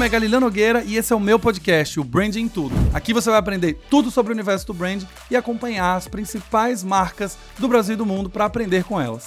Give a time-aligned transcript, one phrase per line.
[0.00, 2.74] nome é Galileu Nogueira e esse é o meu podcast, o Branding Tudo.
[2.94, 7.36] Aqui você vai aprender tudo sobre o universo do brand e acompanhar as principais marcas
[7.58, 9.26] do Brasil e do mundo para aprender com elas.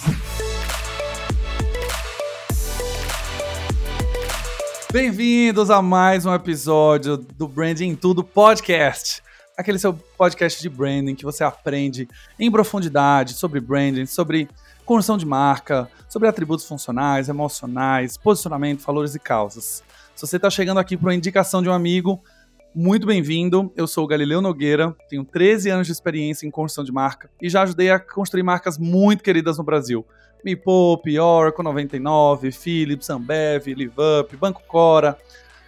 [4.91, 9.21] Bem-vindos a mais um episódio do Branding Tudo Podcast.
[9.55, 12.10] Aquele seu podcast de branding que você aprende
[12.40, 14.50] em profundidade sobre branding, sobre
[14.84, 19.84] construção de marca, sobre atributos funcionais, emocionais, posicionamento, valores e causas.
[20.16, 22.21] Se você está chegando aqui por uma indicação de um amigo,
[22.73, 23.73] muito bem-vindo.
[23.76, 27.49] Eu sou o Galileu Nogueira, tenho 13 anos de experiência em construção de marca e
[27.49, 30.05] já ajudei a construir marcas muito queridas no Brasil.
[30.45, 35.18] Me Poupe, Oracle 99, Philips, Ambev, LiveUp, Banco Cora.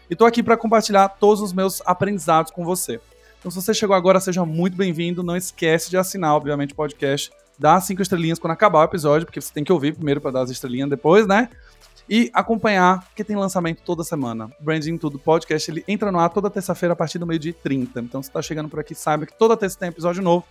[0.09, 2.99] E estou aqui para compartilhar todos os meus aprendizados com você.
[3.39, 5.23] Então, se você chegou agora, seja muito bem-vindo.
[5.23, 7.31] Não esquece de assinar, obviamente, o podcast.
[7.57, 10.41] Dá cinco estrelinhas quando acabar o episódio, porque você tem que ouvir primeiro para dar
[10.41, 11.49] as estrelinhas depois, né?
[12.09, 14.49] E acompanhar, que tem lançamento toda semana.
[14.59, 17.99] Branding Tudo Podcast, ele entra no ar toda terça-feira a partir do meio-dia 30.
[18.01, 20.45] Então, se está chegando por aqui, saiba que toda terça tem episódio novo.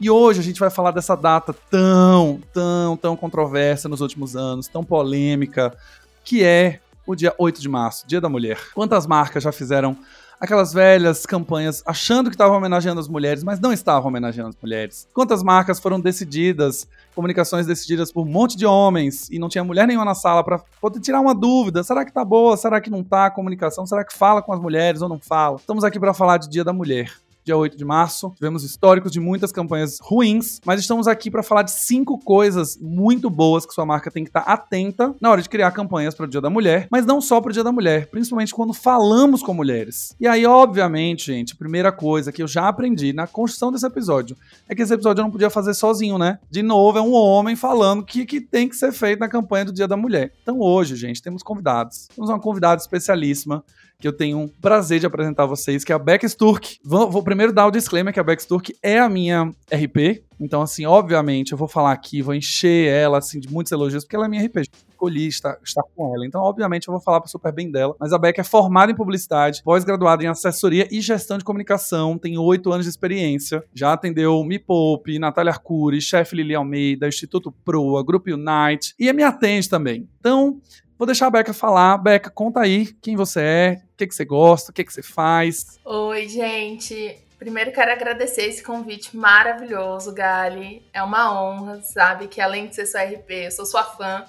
[0.00, 4.68] E hoje a gente vai falar dessa data tão, tão, tão controversa nos últimos anos,
[4.68, 5.76] tão polêmica,
[6.24, 8.58] que é o dia 8 de março, Dia da Mulher.
[8.74, 9.96] Quantas marcas já fizeram
[10.40, 15.08] aquelas velhas campanhas achando que estavam homenageando as mulheres, mas não estavam homenageando as mulheres.
[15.12, 19.86] Quantas marcas foram decididas, comunicações decididas por um monte de homens e não tinha mulher
[19.86, 23.02] nenhuma na sala para poder tirar uma dúvida, será que tá boa, será que não
[23.02, 25.56] tá a comunicação, será que fala com as mulheres ou não fala?
[25.56, 27.10] Estamos aqui para falar de Dia da Mulher
[27.46, 28.32] dia 8 de março.
[28.34, 33.30] Tivemos históricos de muitas campanhas ruins, mas estamos aqui para falar de cinco coisas muito
[33.30, 36.26] boas que sua marca tem que estar tá atenta na hora de criar campanhas para
[36.26, 39.44] o Dia da Mulher, mas não só para o Dia da Mulher, principalmente quando falamos
[39.44, 40.14] com mulheres.
[40.18, 44.36] E aí, obviamente, gente, a primeira coisa que eu já aprendi na construção desse episódio
[44.68, 46.40] é que esse episódio eu não podia fazer sozinho, né?
[46.50, 49.66] De novo, é um homem falando o que, que tem que ser feito na campanha
[49.66, 50.32] do Dia da Mulher.
[50.42, 52.08] Então, hoje, gente, temos convidados.
[52.12, 53.62] Temos uma convidada especialíssima
[53.98, 56.78] que eu tenho um prazer de apresentar a vocês, que é a Beck Sturk.
[56.84, 60.22] Vou, vou primeiro dar o disclaimer que a Beck Sturk é a minha RP.
[60.38, 64.14] Então, assim, obviamente, eu vou falar aqui, vou encher ela, assim, de muitos elogios, porque
[64.14, 64.58] ela é minha RP.
[64.90, 66.26] Escolhi estar, estar com ela.
[66.26, 67.96] Então, obviamente, eu vou falar super bem dela.
[67.98, 72.36] Mas a Beck é formada em publicidade, pós-graduada em assessoria e gestão de comunicação, tem
[72.36, 73.64] oito anos de experiência.
[73.74, 79.22] Já atendeu Me Poupe, Natália Arcuri, chefe Lili Almeida, Instituto Proa, Grupo Unite e me
[79.22, 80.06] atende também.
[80.20, 80.60] Então,
[80.98, 81.98] Vou deixar a Beca falar.
[81.98, 85.02] Beca, conta aí quem você é, o que, que você gosta, o que, que você
[85.02, 85.78] faz.
[85.84, 87.18] Oi, gente.
[87.38, 90.82] Primeiro quero agradecer esse convite maravilhoso, Gali.
[90.94, 92.28] É uma honra, sabe?
[92.28, 94.24] Que além de ser sua RP, eu sou sua fã.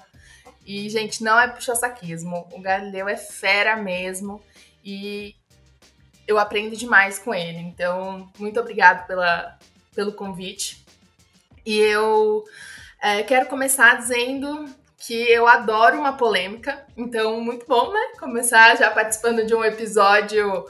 [0.66, 2.46] E, gente, não é puxa-saquismo.
[2.52, 4.42] O Galileu é fera mesmo.
[4.84, 5.34] E
[6.26, 7.60] eu aprendo demais com ele.
[7.60, 9.58] Então, muito obrigado pela,
[9.94, 10.84] pelo convite.
[11.64, 12.44] E eu
[13.00, 14.66] é, quero começar dizendo
[14.98, 18.00] que eu adoro uma polêmica, então muito bom, né?
[18.18, 20.66] Começar já participando de um episódio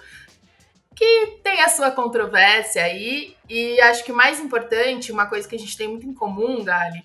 [0.95, 5.57] que tem a sua controvérsia aí, e acho que o mais importante, uma coisa que
[5.57, 7.05] a gente tem muito em comum, Gali,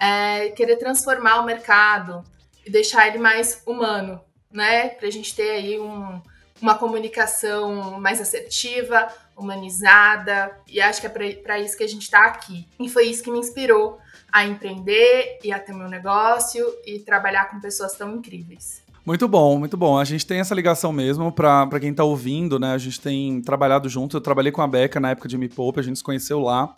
[0.00, 2.24] é querer transformar o mercado
[2.66, 4.20] e deixar ele mais humano,
[4.50, 4.88] né?
[4.88, 6.20] Pra gente ter aí um,
[6.60, 9.06] uma comunicação mais assertiva,
[9.36, 12.66] humanizada, e acho que é para isso que a gente está aqui.
[12.80, 14.00] E foi isso que me inspirou
[14.34, 18.82] a empreender e a ter meu negócio e trabalhar com pessoas tão incríveis.
[19.06, 19.96] Muito bom, muito bom.
[19.96, 22.72] A gente tem essa ligação mesmo, para quem está ouvindo, né?
[22.72, 24.16] A gente tem trabalhado junto.
[24.16, 26.74] Eu trabalhei com a Beca na época de Me a gente se conheceu lá.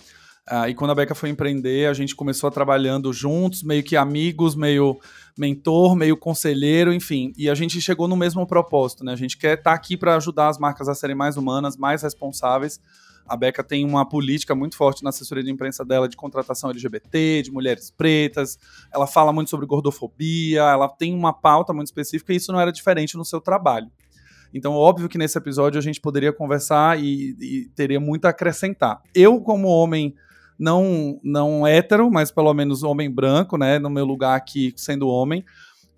[0.50, 4.54] Uh, e quando a Beca foi empreender, a gente começou trabalhando juntos, meio que amigos,
[4.54, 5.00] meio
[5.36, 7.32] mentor, meio conselheiro, enfim.
[7.38, 9.12] E a gente chegou no mesmo propósito, né?
[9.14, 12.02] A gente quer estar tá aqui para ajudar as marcas a serem mais humanas, mais
[12.02, 12.78] responsáveis
[13.28, 17.42] a Beca tem uma política muito forte na assessoria de imprensa dela de contratação LGBT,
[17.42, 18.58] de mulheres pretas.
[18.92, 22.72] Ela fala muito sobre gordofobia, ela tem uma pauta muito específica e isso não era
[22.72, 23.90] diferente no seu trabalho.
[24.54, 29.02] Então, óbvio que nesse episódio a gente poderia conversar e, e teria muito a acrescentar.
[29.14, 30.14] Eu, como homem
[30.58, 35.44] não não hétero, mas pelo menos homem branco, né, no meu lugar aqui sendo homem,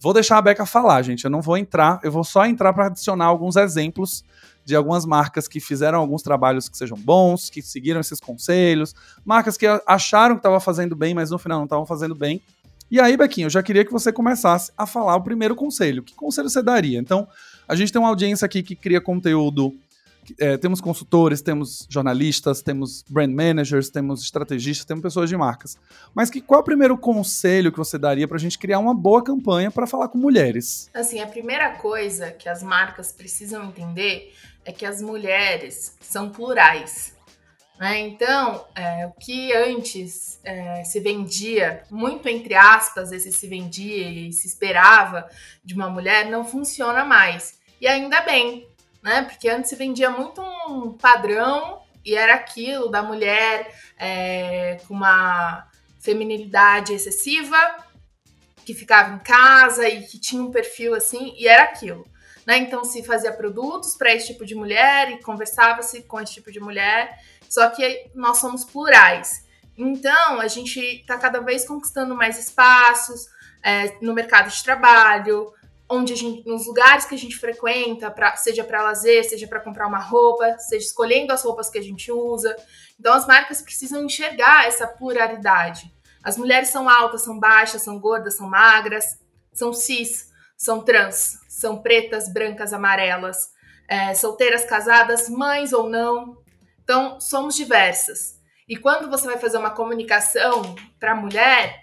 [0.00, 1.24] vou deixar a Beca falar, gente.
[1.24, 4.24] Eu não vou entrar, eu vou só entrar para adicionar alguns exemplos
[4.68, 8.94] de algumas marcas que fizeram alguns trabalhos que sejam bons, que seguiram esses conselhos,
[9.24, 12.42] marcas que acharam que estavam fazendo bem, mas no final não estavam fazendo bem.
[12.90, 16.02] E aí, Bequinho, eu já queria que você começasse a falar o primeiro conselho.
[16.02, 16.98] Que conselho você daria?
[16.98, 17.26] Então,
[17.66, 19.74] a gente tem uma audiência aqui que cria conteúdo
[20.38, 25.78] é, temos consultores, temos jornalistas, temos brand managers, temos estrategistas, temos pessoas de marcas.
[26.14, 28.94] Mas que, qual é o primeiro conselho que você daria para a gente criar uma
[28.94, 30.90] boa campanha para falar com mulheres?
[30.92, 34.34] Assim, a primeira coisa que as marcas precisam entender
[34.68, 37.16] é que as mulheres são plurais.
[37.80, 38.00] Né?
[38.00, 44.30] Então, é, o que antes é, se vendia, muito entre aspas, esse se vendia e
[44.30, 45.26] se esperava
[45.64, 47.58] de uma mulher, não funciona mais.
[47.80, 48.68] E ainda bem,
[49.02, 49.22] né?
[49.22, 55.66] Porque antes se vendia muito um padrão e era aquilo da mulher é, com uma
[55.98, 57.56] feminilidade excessiva,
[58.66, 62.04] que ficava em casa e que tinha um perfil assim, e era aquilo.
[62.48, 62.56] Né?
[62.56, 66.58] Então se fazia produtos para esse tipo de mulher e conversava-se com esse tipo de
[66.58, 69.46] mulher, só que nós somos plurais.
[69.76, 73.26] Então a gente está cada vez conquistando mais espaços
[73.62, 75.52] é, no mercado de trabalho,
[75.90, 79.86] onde gente, nos lugares que a gente frequenta, pra, seja para lazer, seja para comprar
[79.86, 82.56] uma roupa, seja escolhendo as roupas que a gente usa.
[82.98, 85.92] Então as marcas precisam enxergar essa pluralidade.
[86.24, 89.18] As mulheres são altas, são baixas, são gordas, são magras,
[89.52, 90.27] são cis,
[90.58, 93.50] são trans, são pretas, brancas, amarelas,
[93.88, 96.36] é, solteiras, casadas, mães ou não.
[96.82, 98.36] Então somos diversas.
[98.68, 101.80] E quando você vai fazer uma comunicação para a mulher,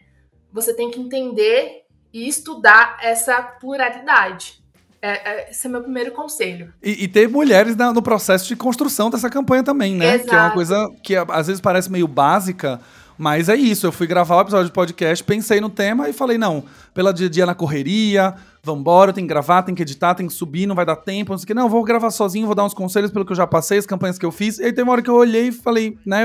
[0.51, 1.83] você tem que entender
[2.13, 4.63] e estudar essa pluralidade.
[5.01, 6.73] É, é, esse é meu primeiro conselho.
[6.81, 10.15] E, e ter mulheres na, no processo de construção dessa campanha também, né?
[10.15, 10.29] Exato.
[10.29, 12.79] Que é uma coisa que às vezes parece meio básica,
[13.17, 13.87] mas é isso.
[13.87, 16.63] Eu fui gravar o episódio de podcast, pensei no tema e falei, não,
[16.93, 20.33] pela dia a dia na correria, vambora, tem que gravar, tem que editar, tem que
[20.33, 21.53] subir, não vai dar tempo, não sei o que.
[21.53, 24.17] Não, vou gravar sozinho, vou dar uns conselhos pelo que eu já passei, as campanhas
[24.17, 24.59] que eu fiz.
[24.59, 26.23] E aí tem uma hora que eu olhei e falei, né,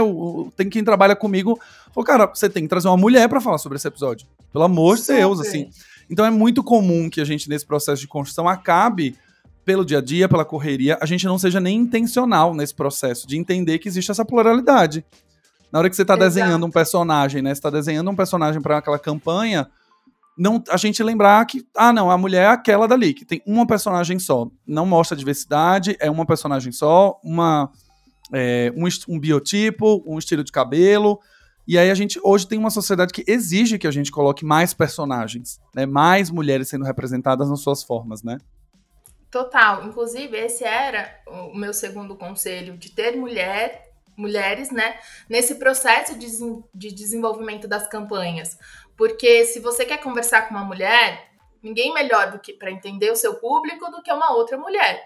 [0.56, 1.58] tem quem trabalha comigo.
[1.92, 4.26] Falou, cara, você tem que trazer uma mulher para falar sobre esse episódio.
[4.52, 5.68] Pelo amor de Deus, assim.
[6.08, 9.16] Então é muito comum que a gente, nesse processo de construção, acabe
[9.64, 13.36] pelo dia a dia, pela correria, a gente não seja nem intencional nesse processo de
[13.36, 15.04] entender que existe essa pluralidade.
[15.72, 17.50] Na hora que você está desenhando um personagem, né?
[17.50, 19.70] Você está desenhando um personagem para aquela campanha,
[20.36, 23.66] não a gente lembrar que, ah, não, a mulher é aquela dali, que tem uma
[23.66, 24.48] personagem só.
[24.66, 27.70] Não mostra diversidade, é uma personagem só, uma,
[28.32, 31.20] é, um, um biotipo, um estilo de cabelo.
[31.68, 34.72] E aí a gente hoje tem uma sociedade que exige que a gente coloque mais
[34.72, 35.84] personagens, né?
[35.84, 38.38] Mais mulheres sendo representadas nas suas formas, né?
[39.30, 39.86] Total.
[39.86, 43.89] Inclusive, esse era o meu segundo conselho, de ter mulher,
[44.20, 46.28] mulheres, né, nesse processo de,
[46.74, 48.58] de desenvolvimento das campanhas.
[48.96, 51.30] Porque se você quer conversar com uma mulher,
[51.62, 55.02] ninguém melhor do que para entender o seu público do que uma outra mulher.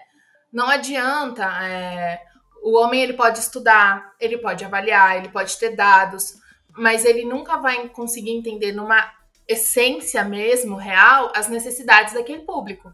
[0.51, 1.45] Não adianta.
[1.63, 2.21] É,
[2.61, 6.35] o homem ele pode estudar, ele pode avaliar, ele pode ter dados,
[6.69, 9.13] mas ele nunca vai conseguir entender numa
[9.47, 12.91] essência mesmo, real, as necessidades daquele público,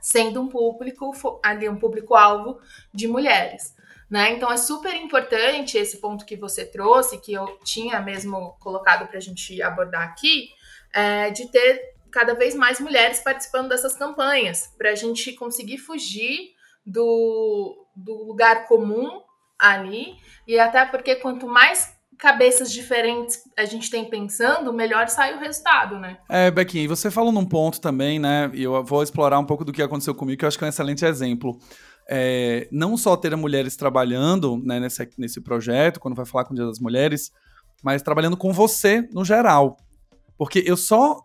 [0.00, 1.10] sendo um público
[1.42, 2.60] ali um público-alvo
[2.92, 3.74] de mulheres.
[4.12, 4.34] Né?
[4.34, 9.16] Então é super importante esse ponto que você trouxe, que eu tinha mesmo colocado para
[9.16, 10.50] a gente abordar aqui,
[10.92, 11.80] é, de ter
[12.10, 16.50] cada vez mais mulheres participando dessas campanhas, para a gente conseguir fugir
[16.84, 19.22] do, do lugar comum
[19.58, 20.14] ali,
[20.46, 25.98] e até porque quanto mais cabeças diferentes a gente tem pensando, melhor sai o resultado,
[25.98, 26.18] né?
[26.28, 28.50] É, Bequinha, você falou num ponto também, né?
[28.52, 30.66] E eu vou explorar um pouco do que aconteceu comigo, que eu acho que é
[30.66, 31.58] um excelente exemplo.
[32.08, 36.56] É, não só ter mulheres trabalhando né, nesse, nesse projeto, quando vai falar com o
[36.56, 37.30] Dia das Mulheres,
[37.82, 39.76] mas trabalhando com você no geral.
[40.36, 41.24] Porque eu só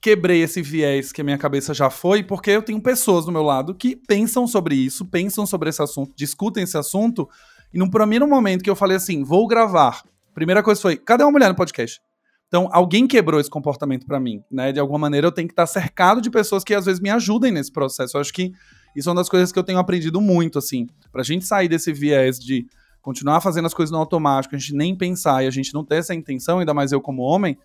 [0.00, 3.42] quebrei esse viés que a minha cabeça já foi, porque eu tenho pessoas do meu
[3.42, 7.28] lado que pensam sobre isso, pensam sobre esse assunto, discutem esse assunto,
[7.74, 10.02] e no primeiro momento que eu falei assim, vou gravar
[10.38, 12.00] Primeira coisa foi, cadê uma mulher no podcast?
[12.46, 14.70] Então, alguém quebrou esse comportamento para mim, né?
[14.70, 17.50] De alguma maneira, eu tenho que estar cercado de pessoas que às vezes me ajudem
[17.50, 18.16] nesse processo.
[18.16, 18.52] Eu acho que
[18.98, 20.86] isso é uma das coisas que eu tenho aprendido muito, assim.
[21.12, 22.66] Pra gente sair desse viés de
[23.00, 25.96] continuar fazendo as coisas no automático, a gente nem pensar e a gente não ter
[25.96, 27.56] essa intenção, ainda mais eu como homem,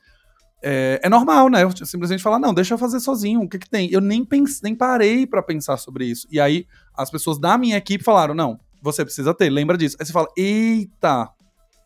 [0.61, 1.63] é, é normal, né?
[1.63, 3.91] Eu simplesmente falar, não, deixa eu fazer sozinho, o que que tem?
[3.91, 6.27] Eu nem, pense, nem parei para pensar sobre isso.
[6.31, 9.97] E aí, as pessoas da minha equipe falaram, não, você precisa ter, lembra disso.
[9.99, 11.29] Aí você fala, eita,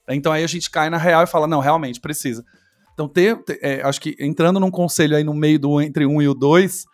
[0.10, 2.46] então aí a gente cai na real e fala, não, realmente precisa.
[2.94, 6.22] Então ter, ter é, acho que entrando num conselho aí no meio do entre um
[6.22, 6.86] e o dois,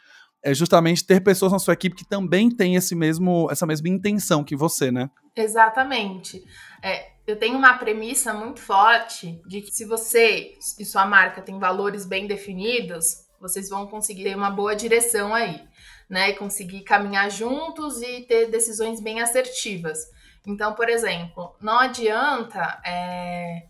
[0.44, 4.44] é justamente ter pessoas na sua equipe que também têm esse mesmo, essa mesma intenção
[4.44, 5.10] que você, né?
[5.36, 6.44] Exatamente.
[6.82, 11.58] É, eu tenho uma premissa muito forte de que se você e sua marca têm
[11.58, 15.62] valores bem definidos, vocês vão conseguir ter uma boa direção aí,
[16.10, 16.32] né?
[16.32, 20.00] E conseguir caminhar juntos e ter decisões bem assertivas.
[20.46, 22.82] Então, por exemplo, não adianta.
[22.86, 23.64] É...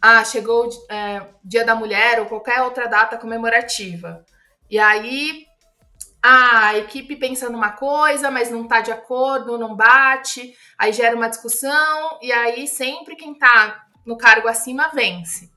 [0.00, 4.24] Ah, chegou o é, Dia da Mulher ou qualquer outra data comemorativa.
[4.70, 5.44] E aí
[6.22, 11.28] a equipe pensa numa coisa, mas não tá de acordo, não bate, aí gera uma
[11.28, 15.50] discussão, e aí sempre quem tá no cargo acima vence.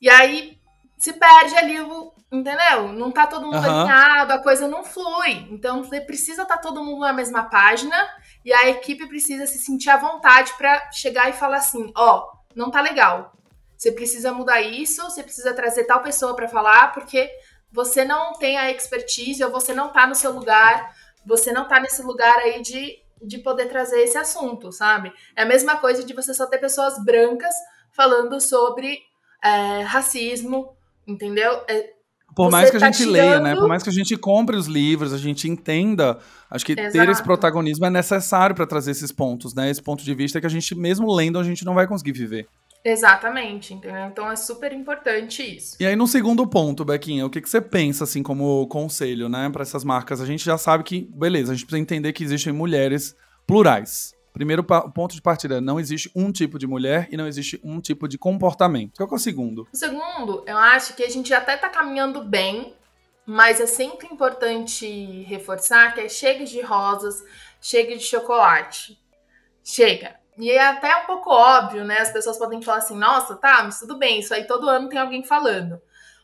[0.00, 0.58] E aí
[0.96, 2.92] se perde ali o, entendeu?
[2.92, 3.80] Não tá todo mundo uhum.
[3.80, 5.46] alinhado, a coisa não flui.
[5.50, 7.96] Então você precisa estar tá todo mundo na mesma página
[8.44, 12.36] e a equipe precisa se sentir à vontade para chegar e falar assim: ó, oh,
[12.54, 13.32] não tá legal.
[13.76, 17.30] Você precisa mudar isso, você precisa trazer tal pessoa para falar, porque
[17.76, 20.92] você não tem a expertise ou você não tá no seu lugar
[21.26, 25.12] você não tá nesse lugar aí de, de poder trazer esse assunto, sabe?
[25.34, 27.54] É a mesma coisa de você só ter pessoas brancas
[27.90, 29.00] falando sobre
[29.42, 30.68] é, racismo,
[31.06, 31.52] entendeu?
[31.68, 31.90] É,
[32.34, 33.12] por mais que a tá gente tirando...
[33.12, 33.56] leia, né?
[33.56, 36.18] Por mais que a gente compre os livros, a gente entenda,
[36.50, 36.92] acho que Exato.
[36.92, 39.68] ter esse protagonismo é necessário para trazer esses pontos, né?
[39.68, 42.46] Esse ponto de vista que a gente, mesmo lendo, a gente não vai conseguir viver.
[42.88, 44.06] Exatamente, entendeu?
[44.06, 45.76] Então é super importante isso.
[45.80, 49.50] E aí, no segundo ponto, Bequinha, o que, que você pensa, assim, como conselho, né,
[49.50, 50.20] para essas marcas?
[50.20, 54.14] A gente já sabe que, beleza, a gente precisa entender que existem mulheres plurais.
[54.32, 58.06] Primeiro ponto de partida, não existe um tipo de mulher e não existe um tipo
[58.06, 58.98] de comportamento.
[58.98, 59.66] Qual que é o segundo?
[59.72, 62.72] O segundo, eu acho que a gente até tá caminhando bem,
[63.26, 64.86] mas é sempre importante
[65.22, 67.24] reforçar que é chega de rosas,
[67.60, 68.96] chega de chocolate.
[69.64, 70.24] Chega.
[70.38, 71.98] E é até um pouco óbvio, né?
[71.98, 74.98] As pessoas podem falar assim, nossa, tá, mas tudo bem, isso aí todo ano tem
[74.98, 75.80] alguém falando.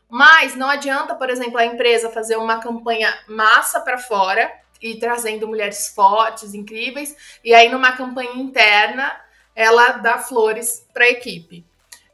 [0.07, 5.47] Mas não adianta, por exemplo, a empresa fazer uma campanha massa para fora e trazendo
[5.47, 9.19] mulheres fortes, incríveis, e aí numa campanha interna
[9.55, 11.65] ela dá flores para a equipe.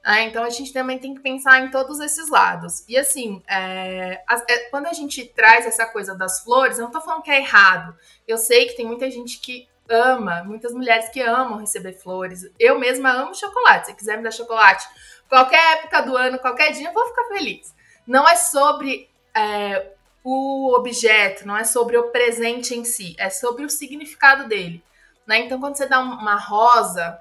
[0.01, 2.85] Ah, então a gente também tem que pensar em todos esses lados.
[2.87, 7.01] E assim, é, é, quando a gente traz essa coisa das flores, eu não tô
[7.01, 7.95] falando que é errado.
[8.27, 12.49] Eu sei que tem muita gente que ama, muitas mulheres que amam receber flores.
[12.59, 13.87] Eu mesma amo chocolate.
[13.87, 14.87] Se quiser me dar chocolate,
[15.27, 17.73] qualquer época do ano, qualquer dia, eu vou ficar feliz.
[18.05, 19.91] Não é sobre é,
[20.23, 24.83] o objeto, não é sobre o presente em si, é sobre o significado dele.
[25.25, 25.39] Né?
[25.39, 27.19] Então, quando você dá uma rosa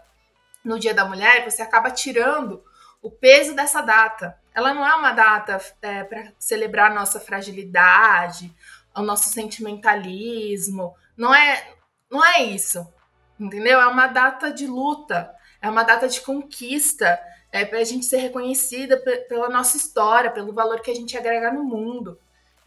[0.64, 2.62] no Dia da Mulher, você acaba tirando
[3.02, 4.38] o peso dessa data.
[4.54, 8.54] Ela não é uma data é, para celebrar nossa fragilidade,
[8.94, 10.94] o nosso sentimentalismo.
[11.16, 11.74] Não é,
[12.10, 12.86] não é isso,
[13.38, 13.80] entendeu?
[13.80, 18.18] É uma data de luta, é uma data de conquista, é para a gente ser
[18.18, 18.96] reconhecida
[19.28, 22.18] pela nossa história, pelo valor que a gente agrega no mundo.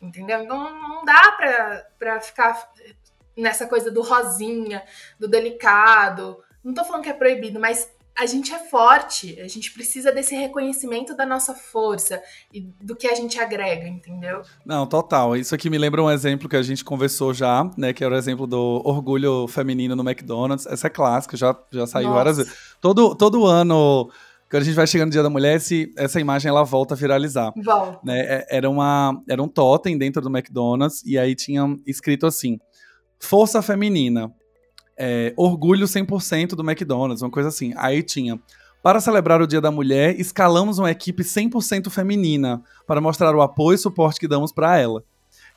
[0.01, 0.41] Entendeu?
[0.41, 2.71] Então não dá pra ficar
[3.37, 4.83] nessa coisa do rosinha,
[5.19, 6.43] do delicado.
[6.63, 7.91] Não tô falando que é proibido, mas
[8.21, 12.21] a gente é forte, a gente precisa desse reconhecimento da nossa força
[12.53, 14.43] e do que a gente agrega, entendeu?
[14.63, 15.35] Não, total.
[15.35, 17.93] Isso aqui me lembra um exemplo que a gente conversou já, né?
[17.93, 20.67] Que era o exemplo do orgulho feminino no McDonald's.
[20.67, 22.15] Essa é clássica, já, já saiu Nossa.
[22.15, 22.53] várias vezes.
[22.79, 24.11] Todo, todo ano
[24.51, 26.97] quando a gente vai chegando no Dia da Mulher, esse, essa imagem ela volta a
[26.97, 27.51] viralizar.
[27.55, 27.99] Volta.
[28.03, 28.19] Né?
[28.19, 32.59] É, era, uma, era um totem dentro do McDonald's e aí tinha escrito assim:
[33.17, 34.31] Força Feminina,
[35.03, 37.73] é, Orgulho 100% do McDonald's, uma coisa assim.
[37.75, 38.39] Aí tinha.
[38.83, 43.75] Para celebrar o Dia da Mulher, escalamos uma equipe 100% feminina para mostrar o apoio
[43.75, 45.03] e suporte que damos para ela.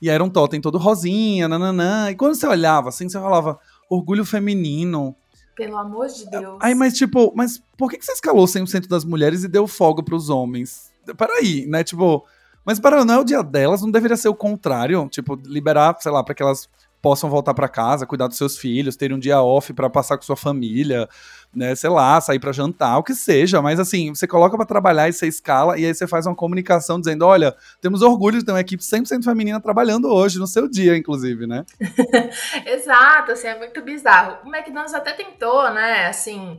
[0.01, 2.11] E era um totem todo rosinha, nananã.
[2.11, 3.59] E quando você olhava assim, você falava
[3.89, 5.15] orgulho feminino,
[5.55, 6.59] pelo amor de Deus.
[6.61, 10.29] Aí, mas tipo, mas por que você escalou 100% das mulheres e deu folga pros
[10.29, 10.93] homens?
[11.17, 11.85] Peraí, né?
[11.85, 12.25] Tipo,
[12.65, 15.09] mas para não é o dia delas, não deveria ser o contrário?
[15.09, 16.69] Tipo, liberar, sei lá, para que elas
[17.05, 20.23] possam voltar para casa, cuidar dos seus filhos, ter um dia off para passar com
[20.23, 21.07] sua família,
[21.55, 25.07] né, sei lá, sair para jantar, o que seja, mas assim, você coloca para trabalhar
[25.07, 28.53] e você escala e aí você faz uma comunicação dizendo, olha, temos orgulho de ter
[28.53, 31.67] uma equipe 100% feminina trabalhando hoje, no seu dia, inclusive, né?
[32.65, 34.39] Exato, assim, é muito bizarro.
[34.43, 36.59] O McDonald's até tentou, né, assim,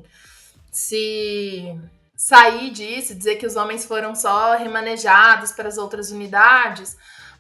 [0.72, 1.76] se
[2.16, 6.96] sair disso, dizer que os homens foram só remanejados para as outras unidades,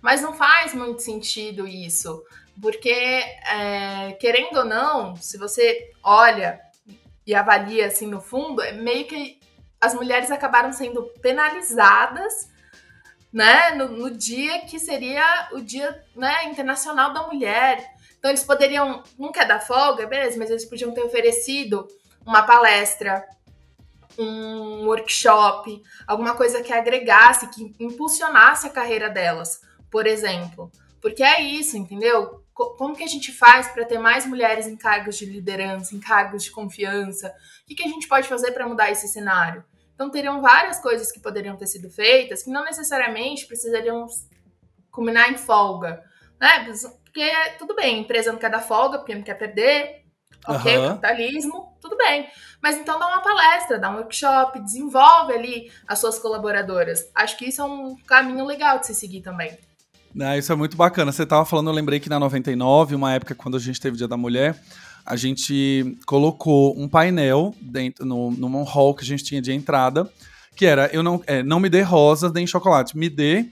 [0.06, 2.24] mas não faz muito sentido isso.
[2.62, 6.62] Porque, é, querendo ou não, se você olha
[7.26, 9.40] e avalia assim no fundo, é meio que
[9.82, 12.48] as mulheres acabaram sendo penalizadas
[13.34, 17.84] né, no, no, dia que seria o dia né, internacional da mulher.
[18.20, 21.88] Então eles poderiam, não quer dar folga, beleza, mas eles podiam ter oferecido
[22.24, 23.28] uma palestra,
[24.20, 30.70] um workshop, alguma coisa que agregasse, que impulsionasse a carreira delas, por exemplo.
[31.02, 32.44] Porque é isso, entendeu?
[32.54, 36.44] como que a gente faz para ter mais mulheres em cargos de liderança, em cargos
[36.44, 37.34] de confiança?
[37.64, 39.64] O que, que a gente pode fazer para mudar esse cenário?
[39.94, 44.06] Então, teriam várias coisas que poderiam ter sido feitas que não necessariamente precisariam
[44.92, 46.04] culminar em folga.
[46.42, 46.66] Né?
[47.06, 50.04] Porque tudo bem, a empresa não quer dar folga porque não quer perder,
[50.46, 50.88] ok, uhum.
[50.90, 52.30] capitalismo, tudo bem.
[52.62, 57.10] Mas então dá uma palestra, dá um workshop, desenvolve ali as suas colaboradoras.
[57.16, 59.58] Acho que isso é um caminho legal de se seguir também.
[60.20, 61.12] Ah, isso é muito bacana.
[61.12, 63.98] Você estava falando, eu lembrei que na 99, uma época quando a gente teve o
[63.98, 64.58] Dia da Mulher,
[65.06, 70.10] a gente colocou um painel dentro no, num hall que a gente tinha de entrada,
[70.56, 73.46] que era eu não, é, não me dê rosas nem chocolate, me dê.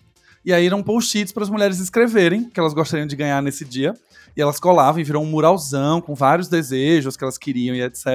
[0.46, 3.93] E aí eram post-its para as mulheres escreverem que elas gostariam de ganhar nesse dia.
[4.36, 8.08] E elas colavam e virou um muralzão com vários desejos que elas queriam e etc.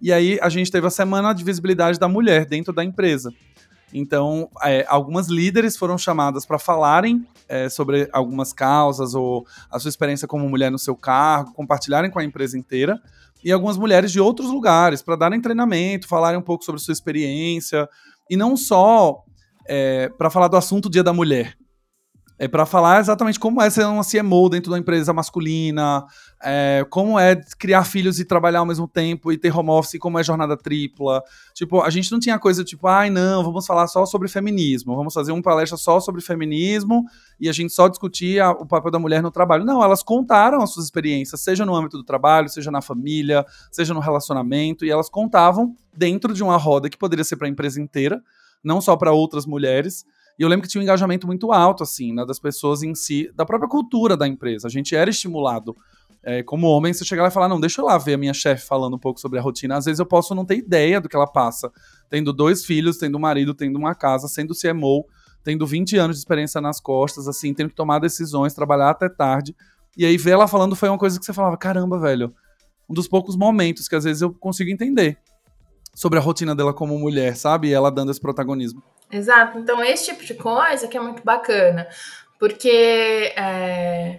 [0.00, 3.32] E aí a gente teve a semana de visibilidade da mulher dentro da empresa.
[3.92, 9.88] Então, é, algumas líderes foram chamadas para falarem é, sobre algumas causas ou a sua
[9.88, 13.00] experiência como mulher no seu cargo, compartilharem com a empresa inteira.
[13.44, 17.88] E algumas mulheres de outros lugares para darem treinamento, falarem um pouco sobre sua experiência.
[18.30, 19.24] E não só
[19.66, 21.56] é, para falar do assunto Dia da Mulher,
[22.42, 26.04] é para falar exatamente como é ser uma CMO dentro da empresa masculina,
[26.42, 30.18] é, como é criar filhos e trabalhar ao mesmo tempo e ter home office, como
[30.18, 31.22] é jornada tripla.
[31.54, 35.14] Tipo, a gente não tinha coisa tipo, ai não, vamos falar só sobre feminismo, vamos
[35.14, 37.04] fazer uma palestra só sobre feminismo
[37.38, 39.64] e a gente só discutia o papel da mulher no trabalho.
[39.64, 43.94] Não, elas contaram as suas experiências, seja no âmbito do trabalho, seja na família, seja
[43.94, 47.80] no relacionamento, e elas contavam dentro de uma roda que poderia ser para a empresa
[47.80, 48.20] inteira,
[48.64, 50.04] não só para outras mulheres.
[50.38, 53.30] E eu lembro que tinha um engajamento muito alto, assim, né, das pessoas em si,
[53.34, 54.66] da própria cultura da empresa.
[54.66, 55.76] A gente era estimulado.
[56.24, 58.32] É, como homem, você chegar lá e falar, não, deixa eu lá ver a minha
[58.32, 59.76] chefe falando um pouco sobre a rotina.
[59.76, 61.70] Às vezes eu posso não ter ideia do que ela passa.
[62.08, 65.04] Tendo dois filhos, tendo um marido, tendo uma casa, sendo CMO,
[65.42, 69.54] tendo 20 anos de experiência nas costas, assim, tendo que tomar decisões, trabalhar até tarde.
[69.96, 72.32] E aí ver ela falando foi uma coisa que você falava, caramba, velho.
[72.88, 75.18] Um dos poucos momentos que às vezes eu consigo entender
[75.94, 77.68] sobre a rotina dela como mulher, sabe?
[77.68, 78.82] E ela dando esse protagonismo.
[79.12, 79.58] Exato.
[79.58, 81.86] Então, esse tipo de coisa que é muito bacana.
[82.38, 84.18] Porque, é,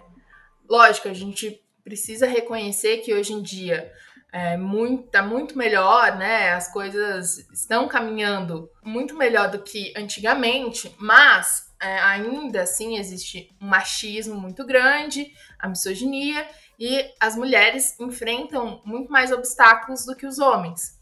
[0.69, 3.91] lógico, a gente precisa reconhecer que hoje em dia
[4.31, 6.53] é muito, tá muito melhor, né?
[6.53, 13.67] As coisas estão caminhando muito melhor do que antigamente, mas é, ainda assim existe um
[13.67, 16.47] machismo muito grande, a misoginia,
[16.79, 20.99] e as mulheres enfrentam muito mais obstáculos do que os homens.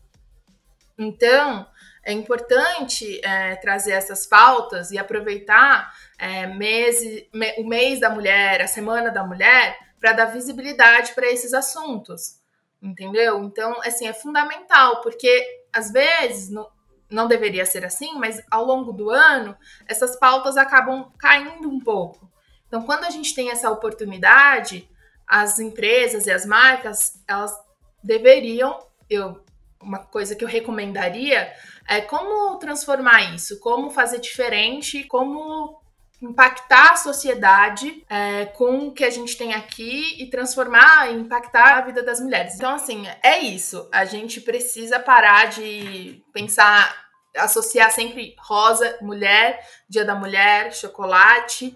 [0.97, 1.67] Então,
[2.03, 6.99] é importante é, trazer essas pautas e aproveitar é, mês,
[7.33, 12.39] me, o mês da mulher, a semana da mulher, para dar visibilidade para esses assuntos,
[12.81, 13.43] entendeu?
[13.43, 16.67] Então, assim, é fundamental, porque às vezes não,
[17.09, 19.55] não deveria ser assim, mas ao longo do ano
[19.87, 22.31] essas pautas acabam caindo um pouco.
[22.67, 24.89] Então, quando a gente tem essa oportunidade,
[25.27, 27.55] as empresas e as marcas elas
[28.03, 29.43] deveriam, eu
[29.81, 31.51] uma coisa que eu recomendaria
[31.91, 35.77] é como transformar isso, como fazer diferente, como
[36.21, 41.77] impactar a sociedade é, com o que a gente tem aqui e transformar e impactar
[41.77, 42.55] a vida das mulheres.
[42.55, 43.89] Então, assim, é isso.
[43.91, 46.95] A gente precisa parar de pensar,
[47.35, 51.75] associar sempre rosa, mulher, dia da mulher, chocolate,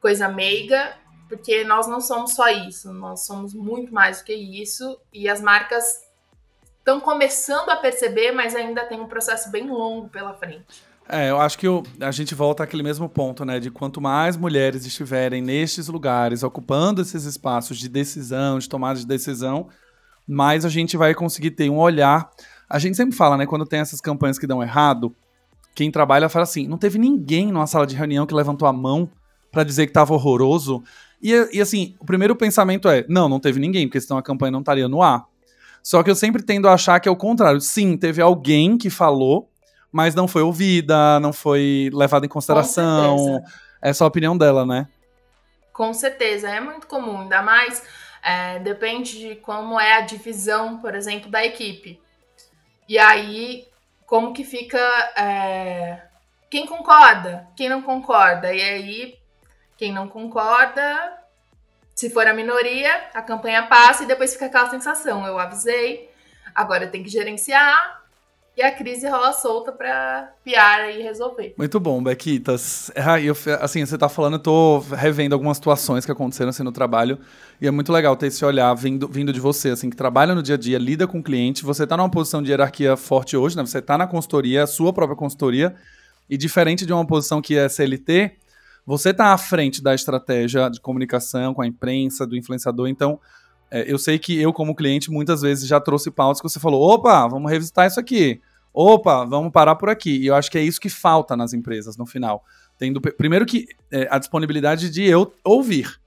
[0.00, 0.96] coisa meiga,
[1.28, 5.42] porque nós não somos só isso, nós somos muito mais do que isso e as
[5.42, 5.84] marcas
[6.80, 10.82] estão começando a perceber, mas ainda tem um processo bem longo pela frente.
[11.08, 11.66] É, eu acho que
[12.00, 13.58] a gente volta àquele mesmo ponto, né?
[13.58, 19.06] De quanto mais mulheres estiverem nestes lugares, ocupando esses espaços de decisão, de tomada de
[19.06, 19.68] decisão,
[20.26, 22.30] mais a gente vai conseguir ter um olhar.
[22.68, 23.44] A gente sempre fala, né?
[23.44, 25.12] Quando tem essas campanhas que dão errado,
[25.74, 29.10] quem trabalha fala assim: não teve ninguém numa sala de reunião que levantou a mão
[29.50, 30.80] para dizer que estava horroroso.
[31.20, 34.52] E, e assim, o primeiro pensamento é: não, não teve ninguém, porque senão a campanha
[34.52, 35.26] não estaria no ar.
[35.82, 37.60] Só que eu sempre tendo a achar que é o contrário.
[37.60, 39.50] Sim, teve alguém que falou,
[39.90, 43.42] mas não foi ouvida, não foi levada em consideração.
[43.82, 44.86] É a opinião dela, né?
[45.72, 47.82] Com certeza, é muito comum, ainda mais
[48.22, 52.00] é, depende de como é a divisão, por exemplo, da equipe.
[52.88, 53.66] E aí,
[54.06, 54.78] como que fica.
[55.16, 56.02] É,
[56.50, 58.52] quem concorda, quem não concorda.
[58.52, 59.18] E aí,
[59.76, 61.19] quem não concorda
[61.94, 66.10] se for a minoria, a campanha passa e depois fica aquela sensação: eu avisei,
[66.54, 68.00] agora tem que gerenciar
[68.56, 71.54] e a crise rola solta pra piar e resolver.
[71.56, 72.90] Muito bom, Bequitas.
[72.94, 76.72] Ah, eu, assim, você tá falando, eu tô revendo algumas situações que aconteceram assim no
[76.72, 77.18] trabalho
[77.60, 80.42] e é muito legal ter esse olhar vindo, vindo de você, assim, que trabalha no
[80.42, 83.56] dia a dia, lida com o cliente, você tá numa posição de hierarquia forte hoje,
[83.56, 83.64] né?
[83.64, 85.74] Você tá na consultoria, sua própria consultoria,
[86.28, 88.32] e diferente de uma posição que é CLT,
[88.86, 93.20] você está à frente da estratégia de comunicação com a imprensa, do influenciador, então
[93.70, 96.82] é, eu sei que eu, como cliente, muitas vezes já trouxe pautas que você falou:
[96.82, 98.40] opa, vamos revisitar isso aqui.
[98.72, 100.18] Opa, vamos parar por aqui.
[100.18, 102.44] E eu acho que é isso que falta nas empresas no final.
[102.78, 106.00] Tendo, primeiro que é, a disponibilidade de eu ouvir.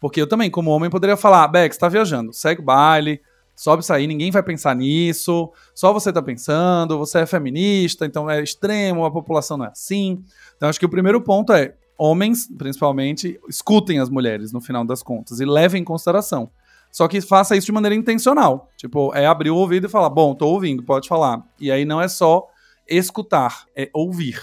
[0.00, 3.20] Porque eu também, como homem, poderia falar: Bex, está viajando, segue o baile,
[3.56, 8.40] sobe aí, ninguém vai pensar nisso, só você está pensando, você é feminista, então é
[8.40, 10.22] extremo, a população não é assim.
[10.56, 15.02] Então acho que o primeiro ponto é homens, principalmente, escutem as mulheres no final das
[15.02, 16.50] contas e levem em consideração.
[16.90, 18.70] Só que faça isso de maneira intencional.
[18.76, 21.42] Tipo, é abrir o ouvido e falar: bom, tô ouvindo, pode falar.
[21.60, 22.46] E aí não é só
[22.88, 24.40] escutar, é ouvir.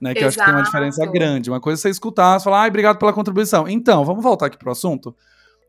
[0.00, 0.24] Né, que Exato.
[0.24, 1.50] eu acho que tem uma diferença grande.
[1.50, 3.66] Uma coisa é você escutar, você falar, ai, obrigado pela contribuição.
[3.66, 5.16] Então, vamos voltar aqui pro assunto.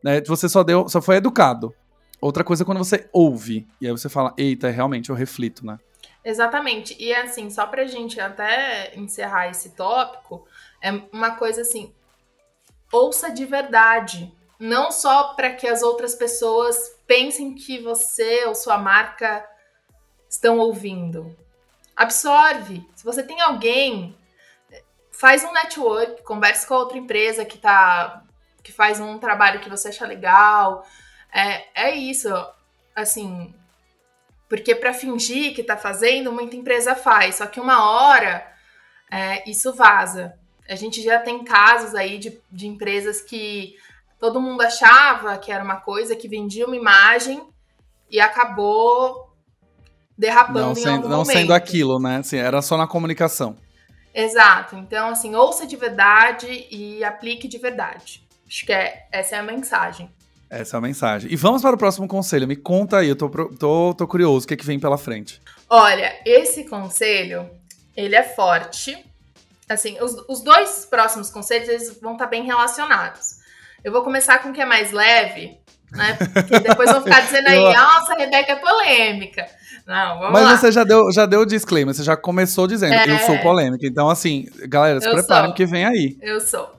[0.04, 1.74] Né, você só deu, só foi educado.
[2.20, 3.66] Outra coisa é quando você ouve.
[3.80, 5.78] E aí você fala, eita, realmente eu reflito, né?
[6.24, 6.94] Exatamente.
[6.98, 10.46] E assim, só pra gente até encerrar esse tópico,
[10.80, 11.94] é uma coisa assim,
[12.92, 14.32] ouça de verdade.
[14.58, 19.46] Não só para que as outras pessoas pensem que você ou sua marca
[20.28, 21.36] estão ouvindo.
[21.96, 22.86] Absorve.
[22.94, 24.16] Se você tem alguém,
[25.10, 28.24] faz um network, converse com outra empresa que tá
[28.62, 30.86] que faz um trabalho que você acha legal.
[31.32, 32.28] É, é isso.
[32.94, 33.54] Assim,
[34.48, 37.36] porque para fingir que tá fazendo, muita empresa faz.
[37.36, 38.46] Só que uma hora
[39.10, 40.38] é, isso vaza.
[40.70, 43.74] A gente já tem casos aí de, de empresas que
[44.20, 47.42] todo mundo achava que era uma coisa, que vendia uma imagem
[48.08, 49.34] e acabou
[50.16, 51.36] derrapando não em sendo, algum Não momento.
[51.36, 52.18] sendo aquilo, né?
[52.18, 53.56] Assim, era só na comunicação.
[54.14, 54.76] Exato.
[54.76, 58.22] Então, assim, ouça de verdade e aplique de verdade.
[58.46, 60.08] Acho que é, essa é a mensagem.
[60.48, 61.32] Essa é a mensagem.
[61.32, 62.46] E vamos para o próximo conselho.
[62.46, 65.40] Me conta aí, eu tô, tô, tô curioso, o que, é que vem pela frente?
[65.68, 67.48] Olha, esse conselho,
[67.96, 69.09] ele é forte.
[69.72, 73.36] Assim, os, os dois próximos conselhos, eles vão estar bem relacionados.
[73.84, 75.58] Eu vou começar com o que é mais leve,
[75.92, 76.18] né?
[76.34, 79.46] Porque depois vão ficar dizendo aí, nossa, a Rebeca é polêmica.
[79.86, 80.56] Não, vamos Mas lá.
[80.58, 83.10] você já deu, já deu o disclaimer, você já começou dizendo, É.
[83.10, 83.86] eu sou polêmica.
[83.86, 85.50] Então, assim, galera, se Eu preparem sou.
[85.52, 86.18] porque vem aí.
[86.20, 86.70] Eu sou.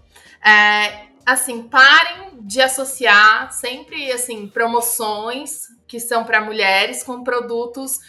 [0.46, 8.00] É, assim, parem de associar sempre assim promoções que são para mulheres com produtos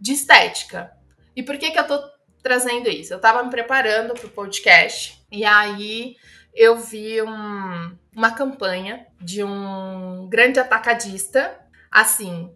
[0.00, 0.90] de estética.
[1.34, 1.98] E por que que eu tô
[2.46, 3.12] trazendo isso?
[3.12, 6.14] Eu tava me preparando pro podcast e aí
[6.54, 11.58] eu vi um- uma campanha de um grande atacadista,
[11.90, 12.48] assim,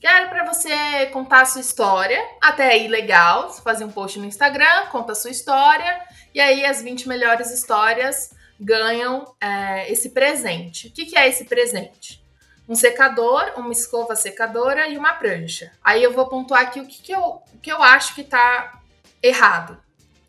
[0.00, 2.24] Quero para você contar a sua história.
[2.40, 3.50] Até aí, legal.
[3.50, 6.00] Você fazer um post no Instagram, conta a sua história.
[6.32, 10.86] E aí, as 20 melhores histórias ganham é, esse presente.
[10.86, 12.22] O que, que é esse presente?
[12.68, 15.72] Um secador, uma escova secadora e uma prancha.
[15.82, 18.77] Aí eu vou pontuar aqui o que, que, eu, o que eu acho que tá
[19.22, 19.78] errado.